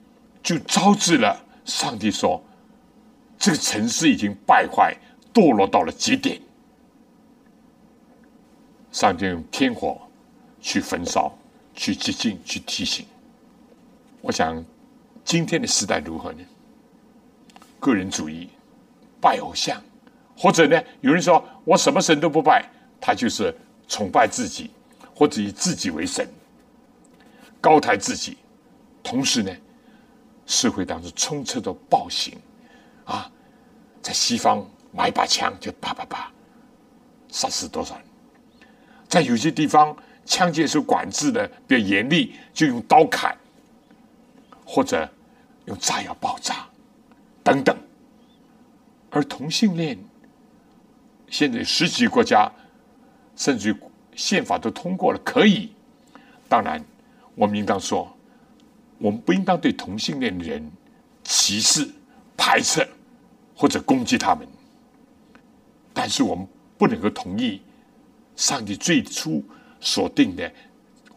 [0.43, 2.43] 就招致了上帝说，
[3.39, 4.93] 这个城市已经败坏、
[5.34, 6.38] 堕落到了极点，
[8.95, 9.99] 上帝用天火
[10.62, 11.29] 去焚烧、
[11.73, 13.05] 去接近、去提醒。
[14.21, 14.63] 我想，
[15.25, 16.39] 今天的时代如何呢？
[17.77, 18.47] 个人主义、
[19.19, 19.84] 拜偶像，
[20.38, 22.65] 或者呢，有人说我什么神都不拜，
[23.01, 23.53] 他就是
[23.86, 24.71] 崇拜自己，
[25.13, 26.25] 或者以自己为神，
[27.60, 28.38] 高抬自己。
[29.03, 29.53] 同时呢，
[30.45, 32.34] 社会当中充斥着暴行，
[33.03, 33.29] 啊，
[34.01, 36.31] 在西方买把枪就啪啪啪
[37.27, 38.05] 杀死多少人，
[39.15, 43.36] 在有些地方枪械受管制的比较严厉，就用刀砍。
[44.67, 45.08] 或者
[45.65, 46.65] 用炸药爆炸
[47.43, 47.78] 等等，
[49.12, 49.95] 而同性恋
[51.30, 52.51] 现在十几个国家
[53.36, 53.75] 甚至于
[54.15, 55.71] 宪法都通过了，可以。
[56.49, 56.84] 当然，
[57.36, 58.12] 我们应当说，
[58.97, 60.67] 我们不应当对同性恋的人
[61.23, 61.88] 歧视、
[62.36, 62.88] 排斥
[63.56, 64.47] 或者攻击他们。
[65.93, 67.62] 但是，我们不能够同意
[68.36, 69.43] 上帝最初
[69.80, 70.52] 所定的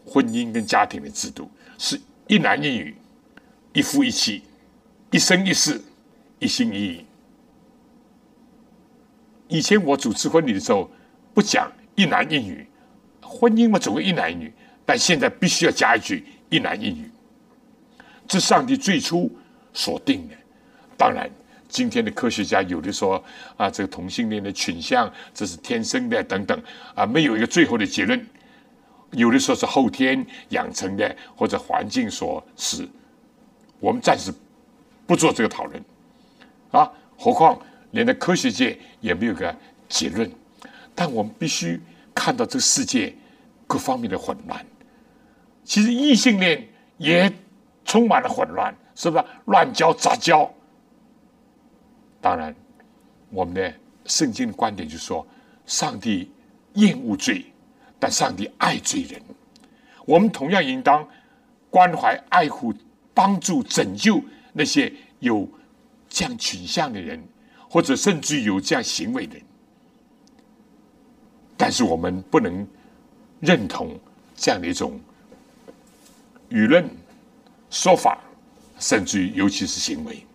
[0.05, 2.95] 婚姻跟家庭的制度是一男一女。
[3.71, 4.41] 一夫一妻，
[5.11, 5.79] 一生一世，
[6.39, 7.05] 一心一意。
[9.47, 10.89] 以前我主持婚礼的时候，
[11.35, 12.67] 不讲一男一女，
[13.21, 14.51] 婚姻嘛总归一男一女，
[14.87, 17.11] 但现在必须要加一句一男一女。
[18.27, 19.31] 这上帝最初
[19.71, 20.35] 所定的。
[20.97, 21.29] 当然，
[21.69, 23.23] 今天的科学家有的说
[23.55, 26.61] 啊，这个同性恋的倾向这是天生的等等
[26.95, 28.27] 啊，没有一个最后的结论。
[29.11, 32.87] 有的说是后天养成的，或者环境所使。
[33.79, 34.33] 我们暂时
[35.07, 35.81] 不做这个讨论
[36.71, 37.57] 啊，何况
[37.91, 39.55] 连的科学界也没有个
[39.87, 40.29] 结论。
[40.93, 41.81] 但我们必须
[42.13, 43.15] 看到这个世界
[43.65, 44.65] 各方面的混乱。
[45.63, 47.31] 其实异性恋也
[47.85, 49.23] 充满了混乱，是不是？
[49.45, 50.51] 乱交杂交。
[52.21, 52.55] 当然，
[53.29, 53.73] 我们的
[54.05, 55.25] 圣经的观点就是说，
[55.65, 56.31] 上帝
[56.73, 57.45] 厌恶罪，
[57.99, 59.21] 但上帝爱罪人。
[60.05, 61.07] 我们同样应当
[61.69, 62.73] 关怀爱护。
[63.11, 65.45] 帮助拯救那些有
[66.07, 67.21] 这样倾向的人，
[67.69, 69.43] 或者甚至有这样行为的人，
[71.57, 72.65] 但是我们不能
[73.41, 73.99] 认同
[74.37, 74.97] 这样的一种
[76.49, 76.89] 舆论
[77.69, 78.23] 说法，
[78.79, 80.25] 甚至于尤其是行为。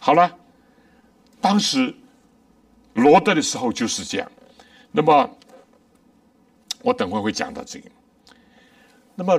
[0.00, 0.36] 好了，
[1.44, 1.94] 当时
[2.94, 4.32] 罗德的时候就是这样。
[4.90, 5.30] 那么
[6.80, 7.90] 我等会会讲到这个。
[9.14, 9.38] 那么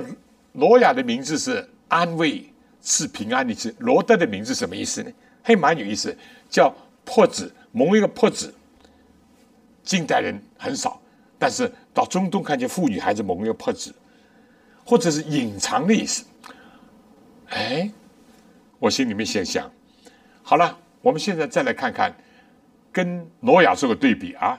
[0.52, 1.68] 罗雅的名字是。
[1.88, 2.44] 安慰
[2.82, 5.12] 是平安的字，罗德的名字什么意思呢？
[5.40, 6.12] 还蛮有意思，
[6.50, 8.52] 叫破子，蒙一个破子。
[9.84, 11.00] 近代人很少，
[11.38, 13.94] 但是到中东看见妇女孩子蒙一个破子，
[14.84, 16.24] 或者是隐藏的意思。
[17.50, 17.88] 哎，
[18.80, 19.70] 我心里面先想，
[20.42, 20.76] 好了，
[21.06, 22.12] 我们现在再来看看
[22.90, 24.58] 跟挪亚做个对比啊。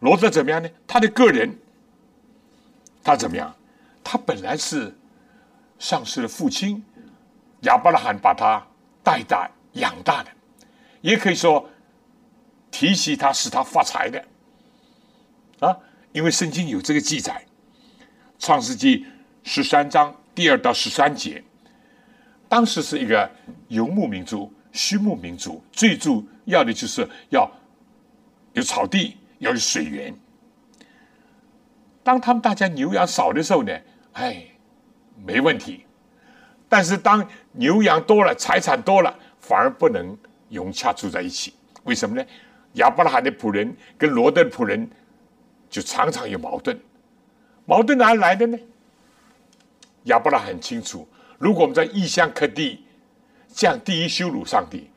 [0.00, 0.70] 罗德怎么样呢？
[0.86, 1.54] 他的个人，
[3.04, 3.54] 他怎么样？
[4.02, 4.96] 他本来是
[5.78, 6.82] 丧失了父亲，
[7.64, 8.66] 亚伯拉罕把他
[9.04, 10.30] 带大养大的，
[11.02, 11.68] 也可以说
[12.70, 14.24] 提携他使他发财的
[15.60, 15.76] 啊。
[16.12, 17.44] 因为圣经有这个记载，
[18.38, 19.00] 《创世纪》
[19.42, 21.44] 十三章第二到十三节，
[22.48, 23.30] 当时是一个
[23.68, 27.50] 游牧民族、畜牧民族，最主要的就是要
[28.52, 29.16] 有草地。
[29.40, 30.12] 要有水源。
[32.02, 33.72] 当他们大家牛羊少的时候呢，
[34.14, 34.42] 哎，
[35.24, 35.86] 没问题。
[36.68, 40.18] 但是当牛羊多了，财产多了，反而不能
[40.48, 41.54] 融洽住在一起。
[41.84, 42.26] 为什么呢？
[42.72, 44.90] 亚伯拉罕的仆人跟罗德的仆人
[45.70, 46.76] 就常常有矛盾。
[47.64, 48.58] 矛盾哪来的呢？
[50.06, 51.06] 亚伯拉很清楚，
[51.38, 52.84] 如果我们在异乡刻地，
[53.54, 54.90] 这样第一羞辱上帝，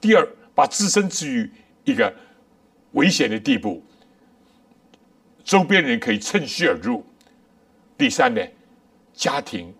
[0.00, 1.50] 第二把自身置于
[1.84, 2.14] 一个
[2.92, 3.82] 危险的地步。
[5.44, 7.04] 周边人可以趁虚而入。
[7.96, 8.40] 第三呢，
[9.12, 9.74] 家庭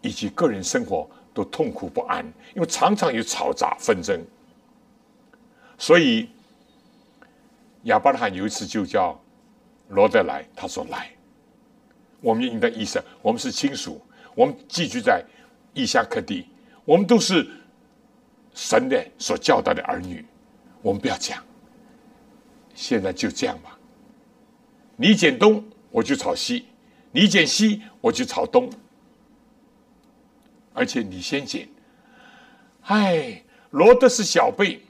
[0.00, 4.20] 以及个人生活都痛苦不安，因为常常有吵杂纷争。
[5.78, 6.28] 所以
[7.84, 9.18] 亚伯拉罕有一次就叫
[9.88, 11.10] 罗德来，他说：“来，
[12.20, 14.00] 我们应当意识，我们是亲属，
[14.34, 15.24] 我们寄居在
[15.74, 16.46] 异乡客地，
[16.84, 17.48] 我们都是
[18.54, 20.24] 神的所教导的儿女，
[20.82, 21.42] 我们不要讲。
[22.74, 23.78] 现在就这样吧。”
[24.96, 26.64] 你剪东，我就炒西；
[27.10, 28.70] 你剪西，我就炒东。
[30.74, 31.66] 而且你先剪。
[32.82, 34.80] 哎，罗德是小辈，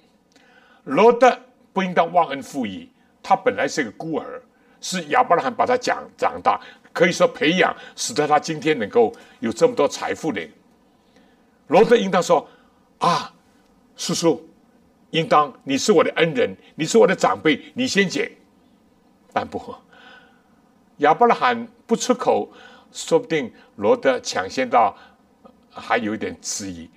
[0.84, 1.38] 罗德
[1.72, 2.90] 不应当忘恩负义。
[3.22, 4.42] 他本来是个孤儿，
[4.80, 6.60] 是亚伯拉罕把他长长大，
[6.92, 10.46] 可以说培养，使得他今天能够有这么多财富的。
[11.72, 12.46] 罗德应当说
[13.00, 13.32] ：“啊，
[13.96, 14.46] 叔叔，
[15.10, 18.30] 应当你是我的恩人，你是我的长辈，你先捡。”
[19.32, 19.74] 但不。
[20.98, 22.52] 亚伯拉罕不出口，
[22.92, 24.94] 说不定罗德抢先到，
[25.70, 26.90] 还有一点迟疑。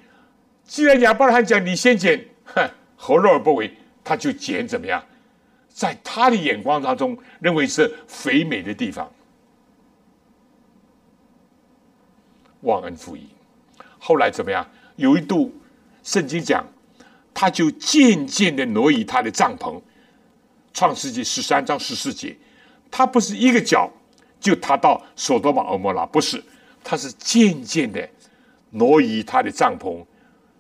[0.66, 3.74] 既然亚伯拉罕讲你先捡，哼，何乐而不为？
[4.04, 5.02] 他就捡怎么样？
[5.70, 9.10] 在他的眼光当中，认为是肥美的地方，
[12.62, 13.30] 忘恩负义。
[14.08, 14.64] 后来怎么样？
[14.98, 15.52] 有一度，
[16.04, 16.64] 圣经讲，
[17.34, 19.82] 他就渐渐的挪移他的帐篷。
[20.76, 22.38] 创世纪十三章十四节。
[22.92, 23.90] 他不是一个脚
[24.40, 26.44] 就踏到索多玛俄摩拉，不是，
[26.84, 28.08] 他是渐渐的
[28.70, 30.06] 挪移他的帐篷，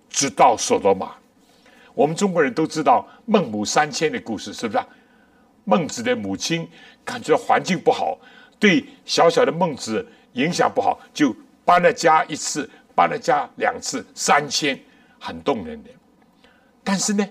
[0.09, 1.11] 直到索多玛。
[1.93, 4.83] 我们中国人都知道孟母三迁的故事，是不是？
[5.65, 6.67] 孟子的母亲
[7.03, 8.17] 感觉环境不好，
[8.57, 14.79] 对小小的孟子影响不好，就搬了家一次，搬了家两次，三千，
[15.19, 15.89] 很动人的。
[16.83, 17.27] 但是呢，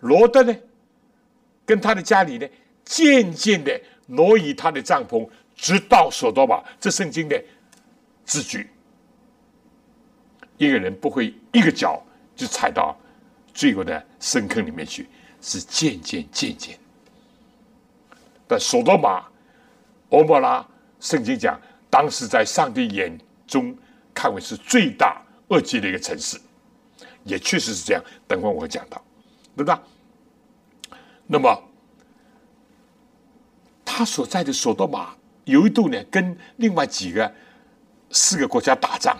[0.00, 0.54] 罗德呢，
[1.64, 2.46] 跟他的家里呢，
[2.84, 3.80] 渐渐的。
[4.12, 5.24] 挪移他的帐篷，
[5.54, 6.60] 直到索多玛。
[6.80, 7.40] 这圣经的
[8.24, 8.68] 字句，
[10.56, 12.02] 一个人不会一个脚
[12.34, 12.98] 就踩到
[13.54, 15.08] 罪恶的深坑里面去，
[15.40, 16.76] 是渐渐渐渐。
[18.48, 19.24] 但索多玛、
[20.08, 20.66] 欧莫拉，
[20.98, 21.56] 圣经讲，
[21.88, 23.72] 当时在上帝眼中
[24.14, 26.40] 看为是最大恶极的一个城市，
[27.24, 28.02] 也确实是这样。
[28.26, 29.02] 等会我会讲到，
[29.56, 29.82] 对吧？
[31.26, 31.64] 那么。
[33.92, 37.30] 他所在的索多玛有一度呢，跟另外几个
[38.10, 39.18] 四个国家打仗，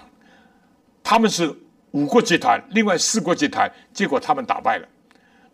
[1.03, 1.55] 他们是
[1.91, 4.89] 五国集团，另外四国集团，结果他们打败了，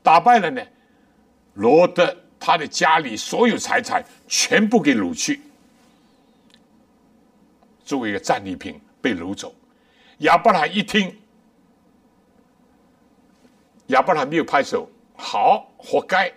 [0.02, 0.62] 打败了呢，
[1.54, 5.40] 罗德他的家里所有财产全部给掳去，
[7.84, 9.54] 作为一个战利品被掳走。
[10.18, 11.16] 亚伯拉一听，
[13.86, 16.28] 亚伯拉没有拍手，好，活该，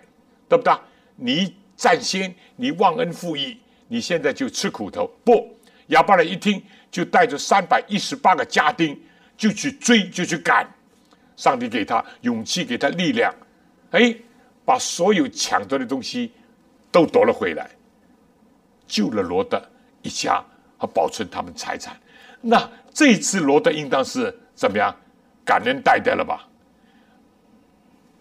[0.48, 0.72] 对不对？
[1.16, 1.56] 你。
[1.80, 3.58] 占先，你忘恩负义，
[3.88, 5.10] 你现在就吃苦头。
[5.24, 5.56] 不，
[5.86, 9.02] 亚伯拉一听，就带着三百一十八个家丁，
[9.34, 10.68] 就去追，就去赶。
[11.36, 13.34] 上帝给他勇气，给他力量，
[13.92, 14.14] 哎，
[14.62, 16.32] 把所有抢夺的东西
[16.92, 17.70] 都夺了回来，
[18.86, 19.58] 救了罗德
[20.02, 20.44] 一家
[20.76, 21.98] 和保存他们财产。
[22.40, 24.94] 那这一次罗德应当是怎么样？
[25.44, 26.48] 感恩戴德了吧？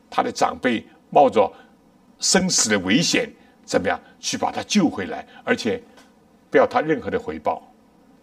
[0.09, 1.51] 他的长辈冒着
[2.19, 3.29] 生死的危险。
[3.65, 5.23] 怎么样去把他救回来？
[5.43, 5.79] 而且
[6.49, 7.61] 不要他任何的回报，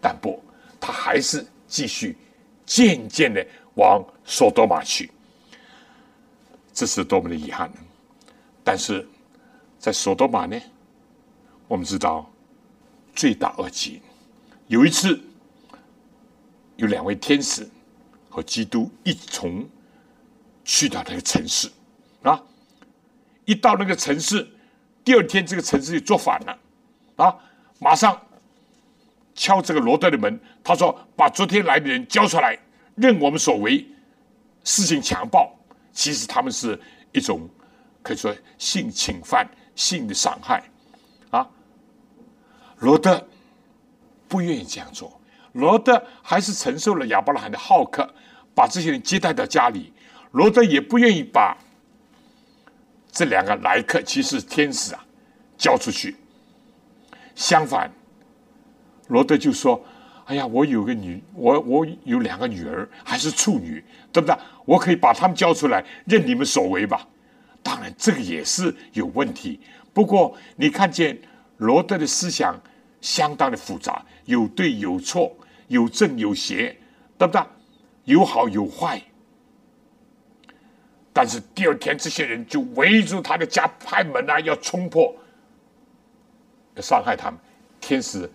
[0.01, 0.43] 但不，
[0.77, 2.17] 他还是继续
[2.65, 5.09] 渐渐的往索多玛去。
[6.73, 7.71] 这是多么的遗憾！
[8.61, 9.07] 但是
[9.79, 10.59] 在索多玛呢，
[11.65, 12.29] 我们知道
[13.15, 14.01] 罪大恶极。
[14.67, 15.17] 有一次，
[16.77, 17.67] 有两位天使
[18.29, 19.67] 和基督一同
[20.63, 21.69] 去到那个城市
[22.23, 22.41] 啊，
[23.45, 24.47] 一到那个城市，
[25.03, 26.59] 第二天这个城市就做反了，
[27.15, 27.35] 啊，
[27.79, 28.19] 马上
[29.33, 32.57] 敲这个罗德的门，他说：“把昨天来的人交出来，
[32.95, 33.85] 任我们所为，
[34.63, 35.53] 事情强暴。
[35.93, 36.79] 其实他们是
[37.11, 37.49] 一种
[38.03, 40.63] 可以说性侵犯、性的伤害，
[41.31, 41.49] 啊，
[42.79, 43.27] 罗德
[44.27, 45.16] 不愿意这样做，
[45.57, 48.07] 罗德还是承受了亚伯拉罕的好客，
[48.53, 49.91] 把这些人接待到家里。
[50.31, 51.57] 罗德也不愿意把
[53.11, 55.03] 这两个来客，其实天使啊，
[55.57, 56.15] 交出去。
[57.33, 57.91] 相反，
[59.07, 59.83] 罗德就说
[60.25, 64.37] ：“哎呀，我有个女，我我有两个女儿，还是处女，对不对？
[64.63, 67.07] 我可以把他们交出来，任你们所为吧。”
[67.63, 69.59] 当然，这个也是有问题。
[69.91, 71.17] 不过，你看见
[71.57, 72.55] 罗德的思想
[73.01, 75.35] 相当的复杂，有对有错，
[75.67, 76.77] 有正有邪，
[77.17, 77.41] 对不对？
[78.05, 79.01] 有好有坏。
[81.11, 85.15] 但是第二天，这些人就围住他的家，拍门啊，要冲破，
[86.75, 87.39] 要伤害他们。
[87.81, 88.29] 天使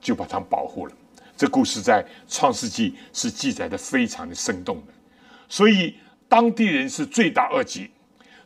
[0.00, 0.92] 就把他们保护了。
[1.36, 4.92] 这故事在《创世纪》是记载的非常的生动的。
[5.48, 5.96] 所以
[6.28, 7.90] 当地人是罪大恶极，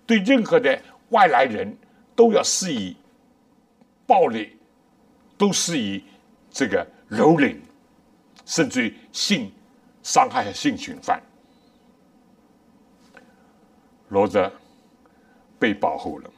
[0.06, 0.80] 对任何的
[1.10, 1.76] 外来人
[2.14, 2.96] 都要施以
[4.06, 4.56] 暴力，
[5.36, 6.04] 都施以
[6.50, 7.56] 这个蹂躏，
[8.52, 9.50] 甚至于性
[10.02, 11.18] 伤害和性侵犯。
[14.10, 14.52] 罗德
[15.58, 16.30] 被保护了，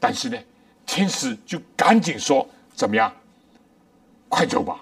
[0.00, 0.36] 但是呢，
[0.84, 3.14] 天使就赶紧说：“怎么样？
[4.28, 4.80] 快走吧！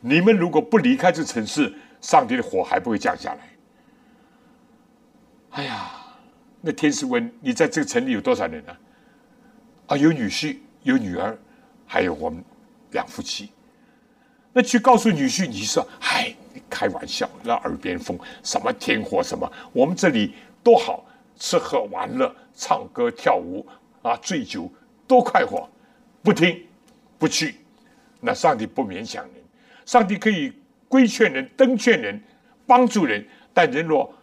[0.00, 3.48] 你们如果不离开这城市，上帝的火还不会降下来。”
[5.50, 5.92] 哎呀，
[6.60, 8.76] 那天使问：“你在这个城里有多少人呢？”
[9.86, 11.38] 啊，有女婿，有女儿，
[11.86, 12.44] 还有我们
[12.90, 13.52] 两夫妻。
[14.62, 16.34] 去告诉女婿，你说：“嗨，
[16.68, 21.04] 开玩笑，那耳边风，什么天火什么，我们这里多好。”
[21.42, 23.66] 吃喝玩乐、唱歌跳舞
[24.02, 24.70] 啊，醉酒
[25.06, 25.66] 多快活，
[26.22, 26.62] 不听
[27.18, 27.54] 不去，
[28.20, 29.42] 那上帝不勉强人，
[29.86, 30.52] 上帝可以
[30.86, 32.22] 规劝人、登劝人、
[32.66, 34.14] 帮助人，但人若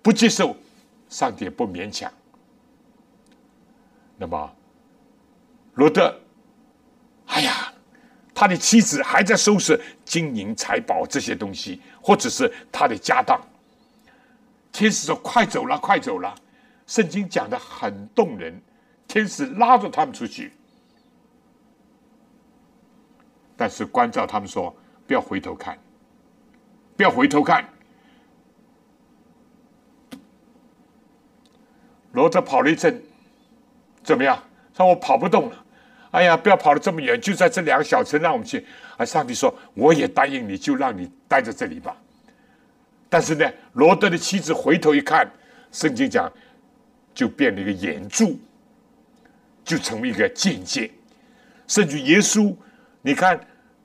[0.00, 0.56] 不接受，
[1.08, 2.08] 上帝也不勉强。
[4.16, 4.56] 那么
[5.74, 6.16] 罗德，
[7.26, 7.73] 哎呀，
[8.44, 13.40] 他的妻子还在收拾金银财宝这些东西，或者是他的家当。
[14.70, 16.34] 天使说：“快走了，快走了。”
[16.86, 18.60] 圣经讲的很动人，
[19.08, 20.52] 天使拉着他们出去，
[23.56, 24.76] 但是关照他们说
[25.08, 25.78] ：“不要回头看，
[26.98, 27.66] 不要回头看。”
[32.12, 33.02] 罗德跑了一阵，
[34.02, 34.38] 怎么样？
[34.76, 35.63] 说我跑不动了。
[36.14, 38.64] 哎呀，不要跑了这么远，就在这两个小城，让我们去。
[38.96, 41.96] 啊上帝说：“我也答应你，就让你待在这里吧。”
[43.10, 45.28] 但是呢，罗德的妻子回头一看，
[45.72, 46.30] 圣经讲。
[47.14, 48.36] 就变了一个眼柱，
[49.64, 50.90] 就成为一个境界。
[51.68, 52.52] 甚至耶稣，
[53.02, 53.38] 你看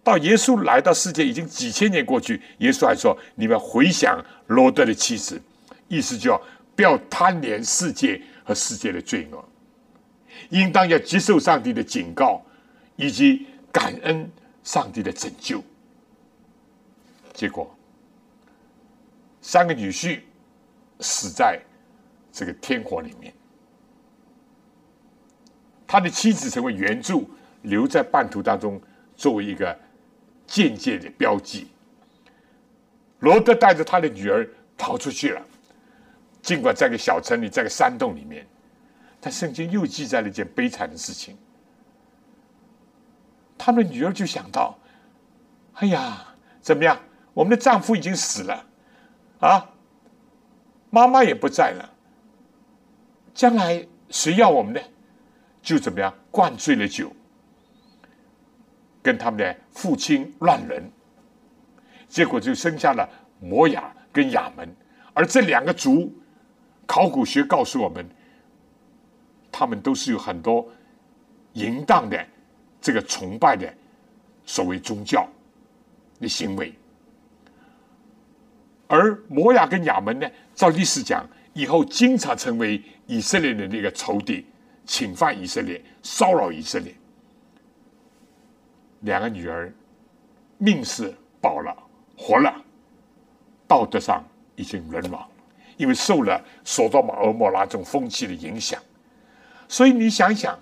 [0.04, 5.40] 到耶稣来到世界已经几千年过去，耶稣还说：“你们回想罗德的妻子，
[5.88, 6.42] 意思叫
[6.76, 9.46] 不要贪恋世界和世界的罪恶，
[10.50, 12.42] 应当要接受上帝的警告，
[12.96, 14.32] 以及感恩
[14.64, 15.64] 上帝的拯救。”
[17.34, 17.76] 结果，
[19.42, 20.20] 三个女婿
[21.00, 21.60] 死在。
[22.32, 23.34] 这个天火里面，
[25.88, 27.26] 他的妻子成为原著，
[27.64, 28.80] 留在半途当中，
[29.18, 29.78] 作为一个
[30.46, 31.68] 间接的标记。
[33.20, 35.42] 罗德带着他的女儿逃出去了，
[36.42, 38.48] 尽管在个小城里，在个山洞里面，
[39.20, 41.38] 但圣经又记载了一件悲惨的事情。
[43.58, 44.78] 他们的女儿就想到
[45.76, 46.26] ：“哎呀，
[46.62, 46.98] 怎么样？
[47.34, 48.66] 我们的丈夫已经死了，
[49.40, 49.70] 啊，
[50.90, 51.94] 妈妈也不在了。”
[53.34, 54.82] 将来谁要我们呢？
[55.62, 57.12] 就怎么样灌醉了酒，
[59.02, 60.90] 跟他们的父亲乱伦，
[62.08, 63.08] 结果就生下了
[63.42, 64.74] 摩雅跟亚门。
[65.14, 66.14] 而这两个族，
[66.86, 68.06] 考古学告诉我们，
[69.60, 70.66] 他们都是有很多
[71.52, 72.26] 淫荡的
[72.80, 73.70] 这个崇拜的
[74.46, 75.28] 所谓宗教
[76.22, 76.74] 的行为。
[78.88, 81.28] 而摩亚跟亚门呢，照历史讲。
[81.54, 84.46] 以后经常成为以色列人的一个仇敌，
[84.86, 86.94] 侵犯以色列，骚扰以色列。
[89.02, 89.74] 两个女儿
[90.58, 91.76] 命是保了，
[92.16, 92.54] 活了，
[93.68, 94.24] 道德上
[94.56, 95.28] 已经沦亡，
[95.76, 98.80] 因为受了索多玛、俄摩拉这种风气的影响。
[99.70, 100.60] 所以你想想，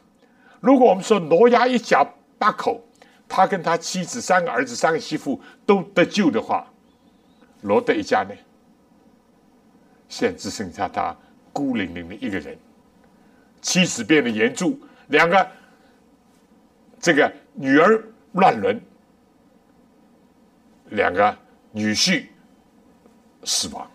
[0.59, 2.05] 如果我们说挪亚一家
[2.37, 2.83] 八口，
[3.27, 6.71] 他跟他妻子三个儿子、三个媳妇都得救的话，
[7.61, 8.35] 罗德一家呢？
[10.09, 11.15] 现在只剩下他
[11.53, 12.57] 孤零零的一个人，
[13.61, 14.77] 妻子变得严重，
[15.07, 15.51] 两个
[16.99, 18.03] 这个女儿
[18.33, 18.81] 乱伦，
[20.89, 21.37] 两个
[21.71, 22.25] 女婿
[23.45, 23.89] 死亡，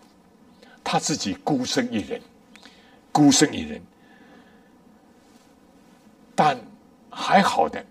[0.83, 2.19] 他自己孤身一人，
[3.11, 3.79] 孤身一人。
[6.35, 6.59] 但
[7.09, 7.85] 还好的，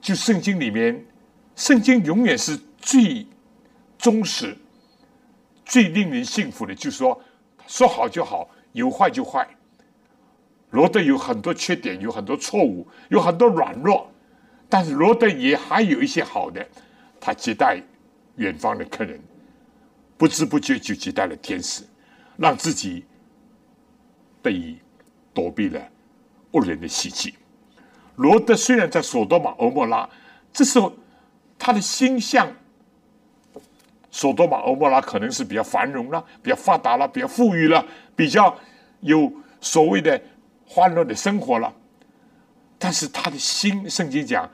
[0.00, 1.04] 就圣经里面，
[1.56, 3.26] 圣经永远是最
[3.98, 4.56] 忠实、
[5.64, 6.74] 最令人信服的。
[6.74, 7.20] 就是说，
[7.66, 9.48] 说好就好，有坏就坏。
[10.70, 14.10] 罗德有很多缺点，有很多错误，有很多软弱，
[14.68, 16.66] 但是罗德也还有一些好的。
[17.20, 17.80] 他接待
[18.36, 19.20] 远方的客人，
[20.16, 21.84] 不知不觉就接待了天使，
[22.36, 23.04] 让自己
[24.40, 24.76] 被
[25.34, 25.80] 躲避了
[26.52, 27.34] 恶人的袭击。
[28.16, 30.08] 罗德虽然在索多玛、俄莫拉，
[30.52, 30.92] 这时候
[31.58, 32.52] 他的心向
[34.10, 37.84] 索多玛、俄莫拉可能是比较繁荣了、比较发达了、比较富裕了、
[38.14, 38.54] 比较
[39.00, 40.20] 有所谓的
[40.66, 41.72] 欢乐的生活了。
[42.78, 44.48] 但是他的心，圣经讲，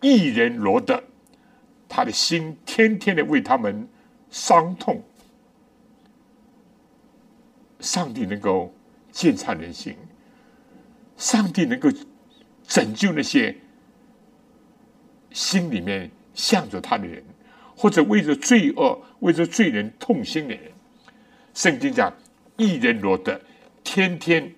[0.00, 1.02] 一人罗德，
[1.88, 3.86] 他的心天天的为他们
[4.30, 5.02] 伤痛。
[7.80, 8.72] 上帝能够
[9.12, 9.94] 鉴察人心，
[11.16, 11.90] 上帝能够。
[12.70, 13.54] 拯救那些
[15.32, 17.20] 心里面向着他的人，
[17.76, 20.70] 或者为着罪恶、为着罪人痛心的人。
[21.52, 22.16] 圣经讲，
[22.56, 23.38] 一人罗德
[23.82, 24.54] 天天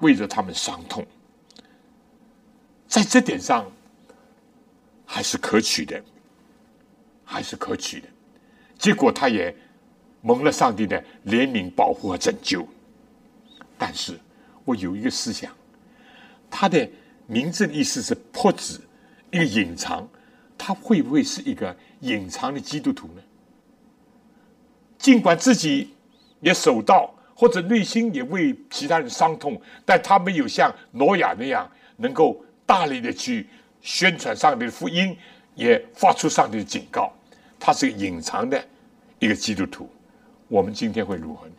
[0.00, 1.06] 为着他们伤痛，
[2.86, 3.66] 在这点上
[5.06, 6.04] 还是可取的，
[7.24, 8.08] 还是可取的。
[8.76, 9.54] 结果他也
[10.20, 12.68] 蒙了上帝的怜悯、保护和拯救。
[13.78, 14.20] 但是
[14.66, 15.50] 我有一个思想。
[16.54, 16.86] 他的
[17.26, 18.78] 名字的意思是破纸，
[19.30, 20.06] 一个隐藏，
[20.58, 23.22] 他会不会是一个隐藏的基督徒呢？
[24.98, 25.94] 尽管自己
[26.40, 33.48] 也守道，或者内心也为其他人伤痛，但他没有像挪亚那样能够大力的去
[33.80, 35.16] 宣传上帝的福音，
[35.54, 37.10] 也发出上帝的警告。
[37.58, 38.62] 他是个隐藏的
[39.18, 39.88] 一个基督徒。
[40.48, 41.54] 我们今天会如何呢？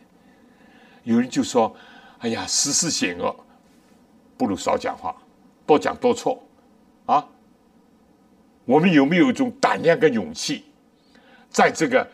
[1.02, 1.74] 有人就说
[2.20, 3.34] ：“哎呀，时事险恶。”
[4.36, 5.14] 不如少讲话，
[5.66, 6.42] 多讲多错，
[7.06, 7.26] 啊！
[8.64, 10.64] 我们有没有一种胆量跟勇气，
[11.50, 12.08] 在这个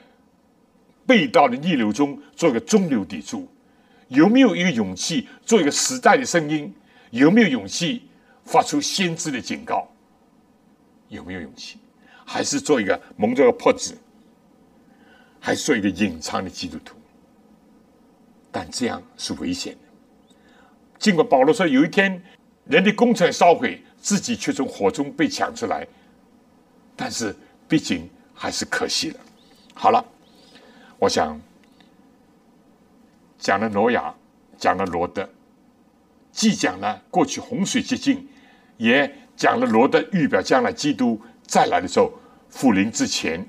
[1.07, 3.49] 被盗的逆流中做一个中流砥柱？
[4.09, 6.75] 有没有一个勇气做一个时代的声音？
[7.11, 8.09] 有没有勇气
[8.45, 9.89] 发出先知的警告？
[11.09, 11.79] 有没有勇气？
[12.25, 13.97] 还是做一个蒙着个破纸？
[15.39, 16.97] 还是做一个隐藏的基督徒？
[18.53, 19.90] 但这样是危险的。
[21.01, 22.23] 尽管保罗说有一天
[22.67, 25.85] 人的工程烧毁，自己却从火中被抢出来，
[26.95, 27.35] 但是
[27.67, 29.17] 毕竟还是可惜了。
[29.73, 30.05] 好了，
[30.99, 31.41] 我想
[33.39, 34.15] 讲了挪亚，
[34.59, 35.27] 讲了罗德，
[36.31, 38.29] 既讲了过去洪水接近，
[38.77, 42.13] 也讲了罗德预表将来基督再来的时候
[42.51, 43.43] 复临之前，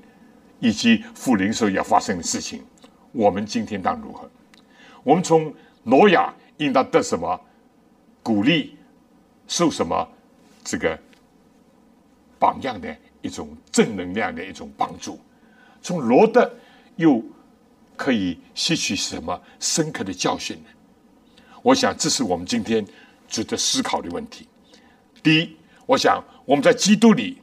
[0.58, 2.64] 以及复临时候要发生的事情。
[3.12, 4.26] 我们今天当如何？
[5.04, 6.34] 我们从挪亚。
[6.62, 7.40] 应当得什么
[8.22, 8.76] 鼓励，
[9.48, 10.08] 受什么
[10.64, 10.98] 这个
[12.38, 15.18] 榜样的一种正能量的一种帮助？
[15.82, 16.50] 从罗德
[16.96, 17.22] 又
[17.96, 20.70] 可以吸取什么深刻的教训呢？
[21.62, 22.86] 我想这是我们今天
[23.28, 24.46] 值得思考的问题。
[25.22, 25.56] 第一，
[25.86, 27.42] 我想我们在基督里，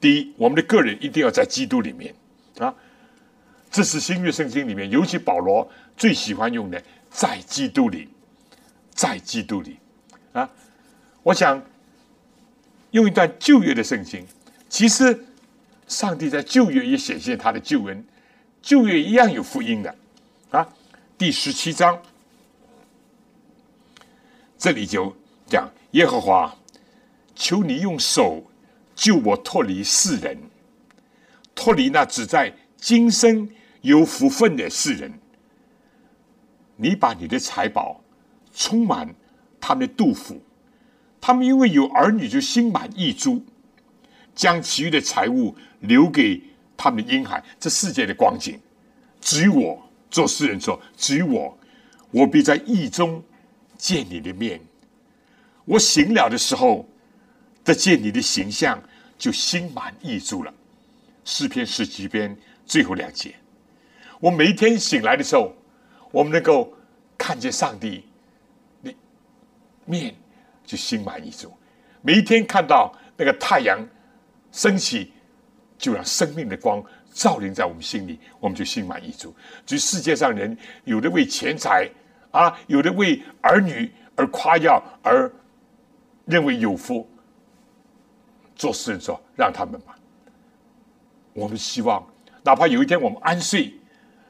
[0.00, 2.14] 第一，我们的个人一定要在基督里面
[2.58, 2.74] 啊。
[3.70, 8.08] 这是新约圣经里面，尤其保罗最喜欢用的，在基督里。
[8.98, 9.78] 在基督里，
[10.32, 10.50] 啊，
[11.22, 11.62] 我想
[12.90, 14.26] 用一段旧约的圣经。
[14.68, 15.24] 其实，
[15.86, 18.04] 上帝在旧约也显现他的救恩，
[18.60, 19.94] 旧约一样有福音的，
[20.50, 20.68] 啊，
[21.16, 22.02] 第十七章
[24.58, 26.52] 这里就讲耶和华，
[27.36, 28.42] 求你用手
[28.96, 30.36] 救我脱离世人，
[31.54, 33.48] 脱离那只在今生
[33.82, 35.12] 有福分的世人。
[36.74, 38.00] 你把你的财宝。
[38.58, 39.14] 充满
[39.60, 40.42] 他们的杜甫，
[41.20, 43.40] 他们因为有儿女就心满意足，
[44.34, 46.42] 将其余的财物留给
[46.76, 47.40] 他们的婴孩。
[47.60, 48.58] 这世界的光景，
[49.20, 49.80] 至于我
[50.10, 51.56] 做诗人说，至于我，
[52.10, 53.22] 我必在意中
[53.76, 54.60] 见你的面。
[55.64, 56.84] 我醒了的时候，
[57.62, 58.82] 得见你的形象，
[59.16, 60.52] 就心满意足了。
[61.24, 62.36] 诗篇十几篇
[62.66, 63.36] 最后两节，
[64.18, 65.54] 我每一天醒来的时候，
[66.10, 66.74] 我们能够
[67.16, 68.02] 看见上帝。
[69.88, 70.14] 面
[70.64, 71.52] 就心满意足，
[72.02, 73.78] 每一天看到那个太阳
[74.52, 75.12] 升起，
[75.78, 79.34] 就让生命的光照临在我们心里，我们就心满意足。
[79.64, 81.88] 就世界上人有的为钱财
[82.30, 85.30] 啊，有的为儿女而夸耀，而
[86.26, 87.08] 认为有福。
[88.54, 89.96] 做事人说：“让他们吧。”
[91.32, 92.04] 我们希望，
[92.42, 93.72] 哪怕有一天我们安睡，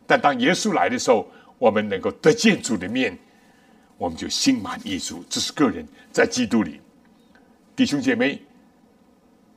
[0.07, 1.27] 但当耶稣来的时候，
[1.59, 3.19] 我们能够得见主的面，
[3.99, 5.23] 我们就心满意足。
[5.29, 6.81] 这是个人在基督里，
[7.77, 8.41] 弟兄姐妹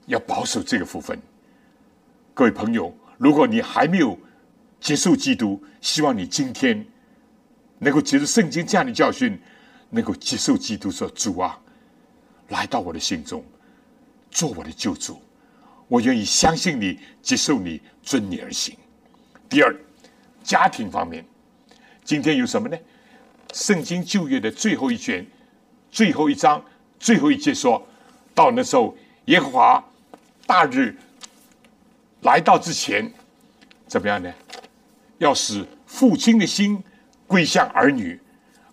[0.07, 1.17] 要保守这个福分。
[2.33, 4.19] 各位朋友，如果你还没有
[4.79, 6.85] 接受基督，希望你今天
[7.77, 9.39] 能够接受圣经这样的教训，
[9.91, 11.57] 能够接受基督说：“主啊，
[12.49, 13.45] 来到我的心中，
[14.31, 15.21] 做我的救主。”
[15.87, 18.77] 我愿意相信你，接受你，遵你而行。
[19.49, 19.75] 第二，
[20.41, 21.25] 家庭方面，
[22.05, 22.77] 今天有什么呢？
[23.53, 25.25] 圣经旧约的最后一卷，
[25.91, 26.63] 最后一章，
[26.99, 27.85] 最后一节说，
[28.33, 28.95] 到那时候，
[29.25, 29.83] 耶和华
[30.45, 30.95] 大日
[32.21, 33.11] 来到之前，
[33.87, 34.33] 怎么样呢？
[35.17, 36.81] 要使父亲的心
[37.27, 38.19] 归向儿女，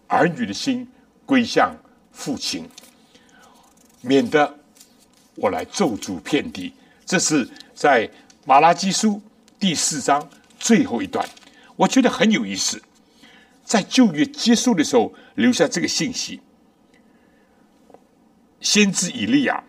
[0.06, 0.88] 儿女的心
[1.26, 1.76] 归向
[2.12, 2.68] 父亲，
[4.00, 4.58] 免得
[5.34, 6.72] 我来咒诅遍地。
[7.04, 8.08] 这是在
[8.46, 9.20] 马拉基书
[9.58, 10.26] 第四章
[10.58, 11.28] 最后一段，
[11.76, 12.80] 我觉得很有意思。
[13.68, 16.40] 在旧约结束的时候，留下这个信息：
[18.60, 19.62] 先知以利亚，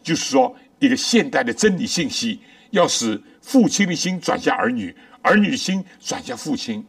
[0.00, 2.40] 就是说一个现代的真理信息，
[2.70, 6.86] 要使父亲的心转向儿女，儿女的心转向父亲，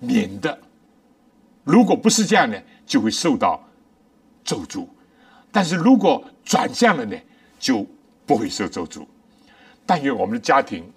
[0.00, 0.60] 免得
[1.62, 3.62] 如果不是这样呢，就会受到
[4.42, 4.88] 咒诅；
[5.52, 7.16] 但是如果转向了呢，
[7.60, 7.86] 就
[8.26, 9.06] 不会受咒诅，
[9.86, 10.92] 但愿我们的家庭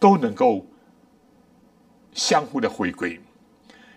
[0.00, 0.66] 都能够
[2.14, 3.20] 相互的回归。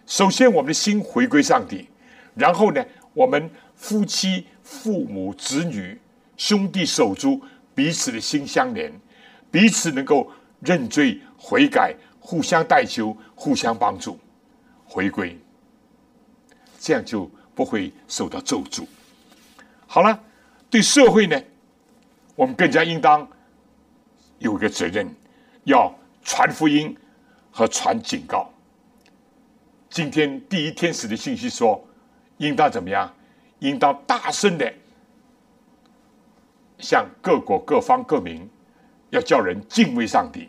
[0.06, 1.88] 首先，我们的心回归上帝，
[2.36, 6.00] 然后呢，我们夫妻、父母、子女、
[6.36, 7.42] 兄弟、手足
[7.76, 8.92] 彼此的心相连，
[9.52, 14.20] 彼此能够认罪悔改，互相代求，互相帮助，
[14.86, 15.38] 回归，
[16.80, 18.86] 这样就不会受到咒诅。
[19.86, 20.20] 好了，
[20.70, 21.42] 对社会呢？
[22.36, 23.28] 我们更加应当
[24.40, 25.08] 有一个责任，
[25.64, 25.94] 要
[26.24, 26.96] 传福音
[27.58, 28.48] 和传警告。
[29.90, 31.84] 今天第一天使的信息说，
[32.38, 33.12] 应当怎么样？
[33.58, 34.72] 应当大声的
[36.78, 38.48] 向各国各方各民，
[39.10, 40.48] 要叫人敬畏上帝，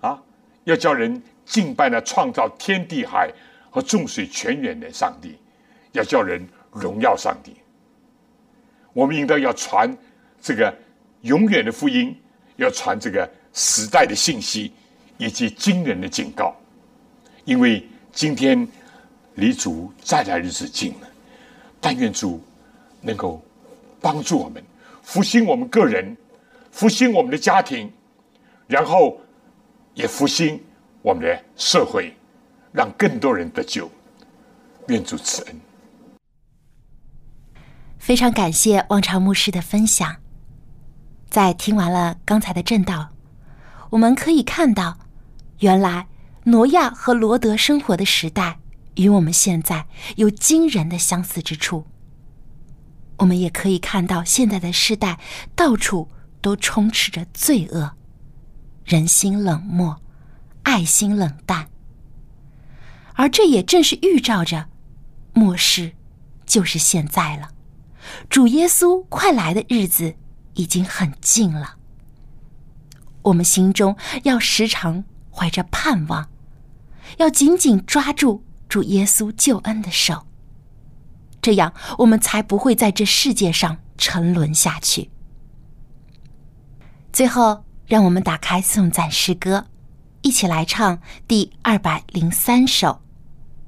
[0.00, 0.20] 啊，
[0.64, 3.32] 要叫人敬拜那创造天地海
[3.70, 5.38] 和众水泉源的上帝，
[5.92, 7.54] 要叫人荣耀上帝。
[8.92, 9.96] 我们应当要传
[10.40, 10.76] 这个。
[11.22, 12.16] 永远的福音
[12.58, 14.72] 要传这个时代的信息，
[15.18, 16.56] 以及惊人的警告，
[17.44, 18.66] 因为今天
[19.34, 21.08] 离主再来日子近了。
[21.80, 22.42] 但愿主
[23.00, 23.40] 能够
[24.00, 24.62] 帮助我们
[25.02, 26.16] 复兴我们个人，
[26.72, 27.92] 复兴我们的家庭，
[28.66, 29.20] 然后
[29.94, 30.60] 也复兴
[31.02, 32.12] 我们的社会，
[32.72, 33.90] 让更多人得救。
[34.88, 35.60] 愿主慈恩。
[37.98, 40.16] 非常感谢望潮牧师的分享。
[41.28, 43.10] 在听完了刚才的正道，
[43.90, 44.98] 我们可以看到，
[45.58, 46.06] 原来
[46.44, 48.58] 挪亚和罗德生活的时代
[48.94, 49.86] 与我们现在
[50.16, 51.86] 有惊人的相似之处。
[53.18, 55.18] 我们也可以看到，现在的世代
[55.54, 56.08] 到处
[56.40, 57.92] 都充斥着罪恶，
[58.84, 60.00] 人心冷漠，
[60.62, 61.68] 爱心冷淡，
[63.14, 64.68] 而这也正是预兆着
[65.32, 65.92] 末世
[66.46, 67.50] 就是现在了，
[68.28, 70.14] 主耶稣快来的日子。
[70.54, 71.76] 已经很近了，
[73.22, 75.04] 我们心中要时常
[75.38, 76.28] 怀着盼望，
[77.18, 80.26] 要紧紧抓住主耶稣救恩的手，
[81.40, 85.10] 这样我们才不会在这世界上沉沦下去。
[87.12, 89.66] 最后，让我们打开颂赞诗歌，
[90.22, 92.88] 一起来唱第二百零三首《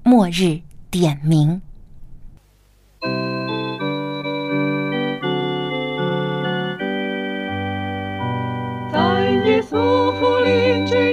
[0.03, 1.63] 末日点名》。
[8.93, 11.10] 在耶稣福临之，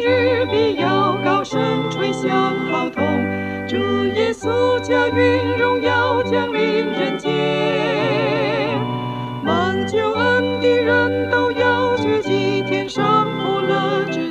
[1.50, 2.30] 声吹响
[2.70, 3.02] 号筒。
[3.66, 3.78] 这
[4.16, 8.78] 耶稣驾云荣耀降临人间，
[9.46, 14.27] 蒙救恩的人都要聚集天上福乐之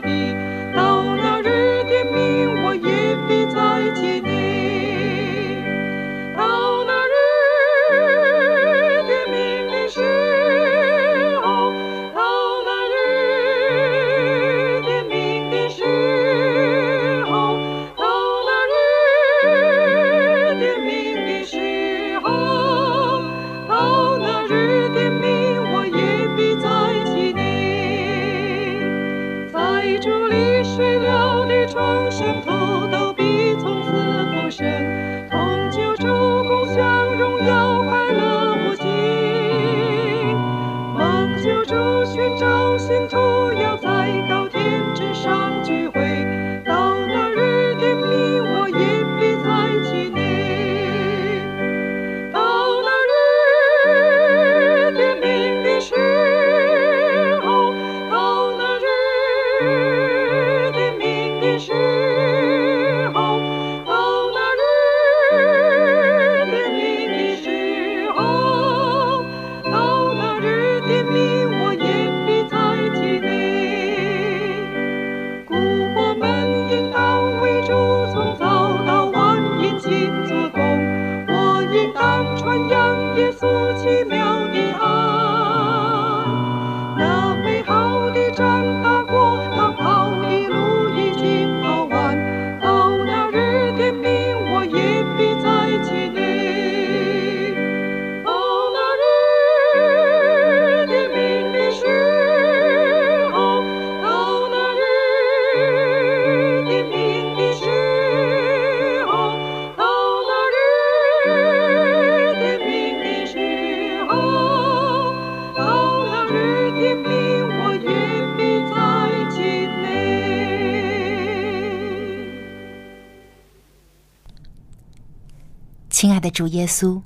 [126.66, 127.00] 耶稣，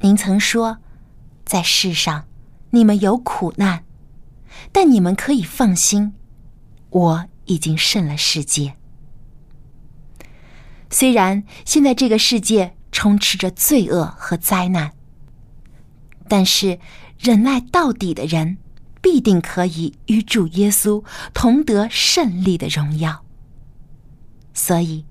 [0.00, 0.78] 您曾说，
[1.44, 2.26] 在世上
[2.70, 3.84] 你们有苦难，
[4.72, 6.12] 但你们可以放心，
[6.90, 8.74] 我已经胜了世界。
[10.90, 14.90] 虽然现在这个世界充斥着罪恶和灾难，
[16.26, 16.80] 但是
[17.16, 18.58] 忍耐到底的人，
[19.00, 23.24] 必定可以与主耶稣同得胜利的荣耀。
[24.52, 25.06] 所以，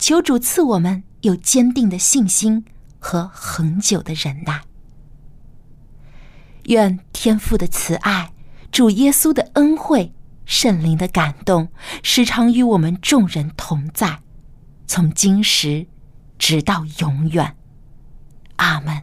[0.00, 2.64] 求主赐我们有坚定的信心
[2.98, 4.62] 和恒久的忍耐。
[6.64, 8.32] 愿天父的慈爱、
[8.70, 10.12] 主耶稣的恩惠、
[10.44, 11.70] 圣灵的感动，
[12.02, 14.20] 时常与我们众人同在，
[14.86, 15.86] 从今时
[16.38, 17.56] 直到永远。
[18.56, 19.02] 阿门。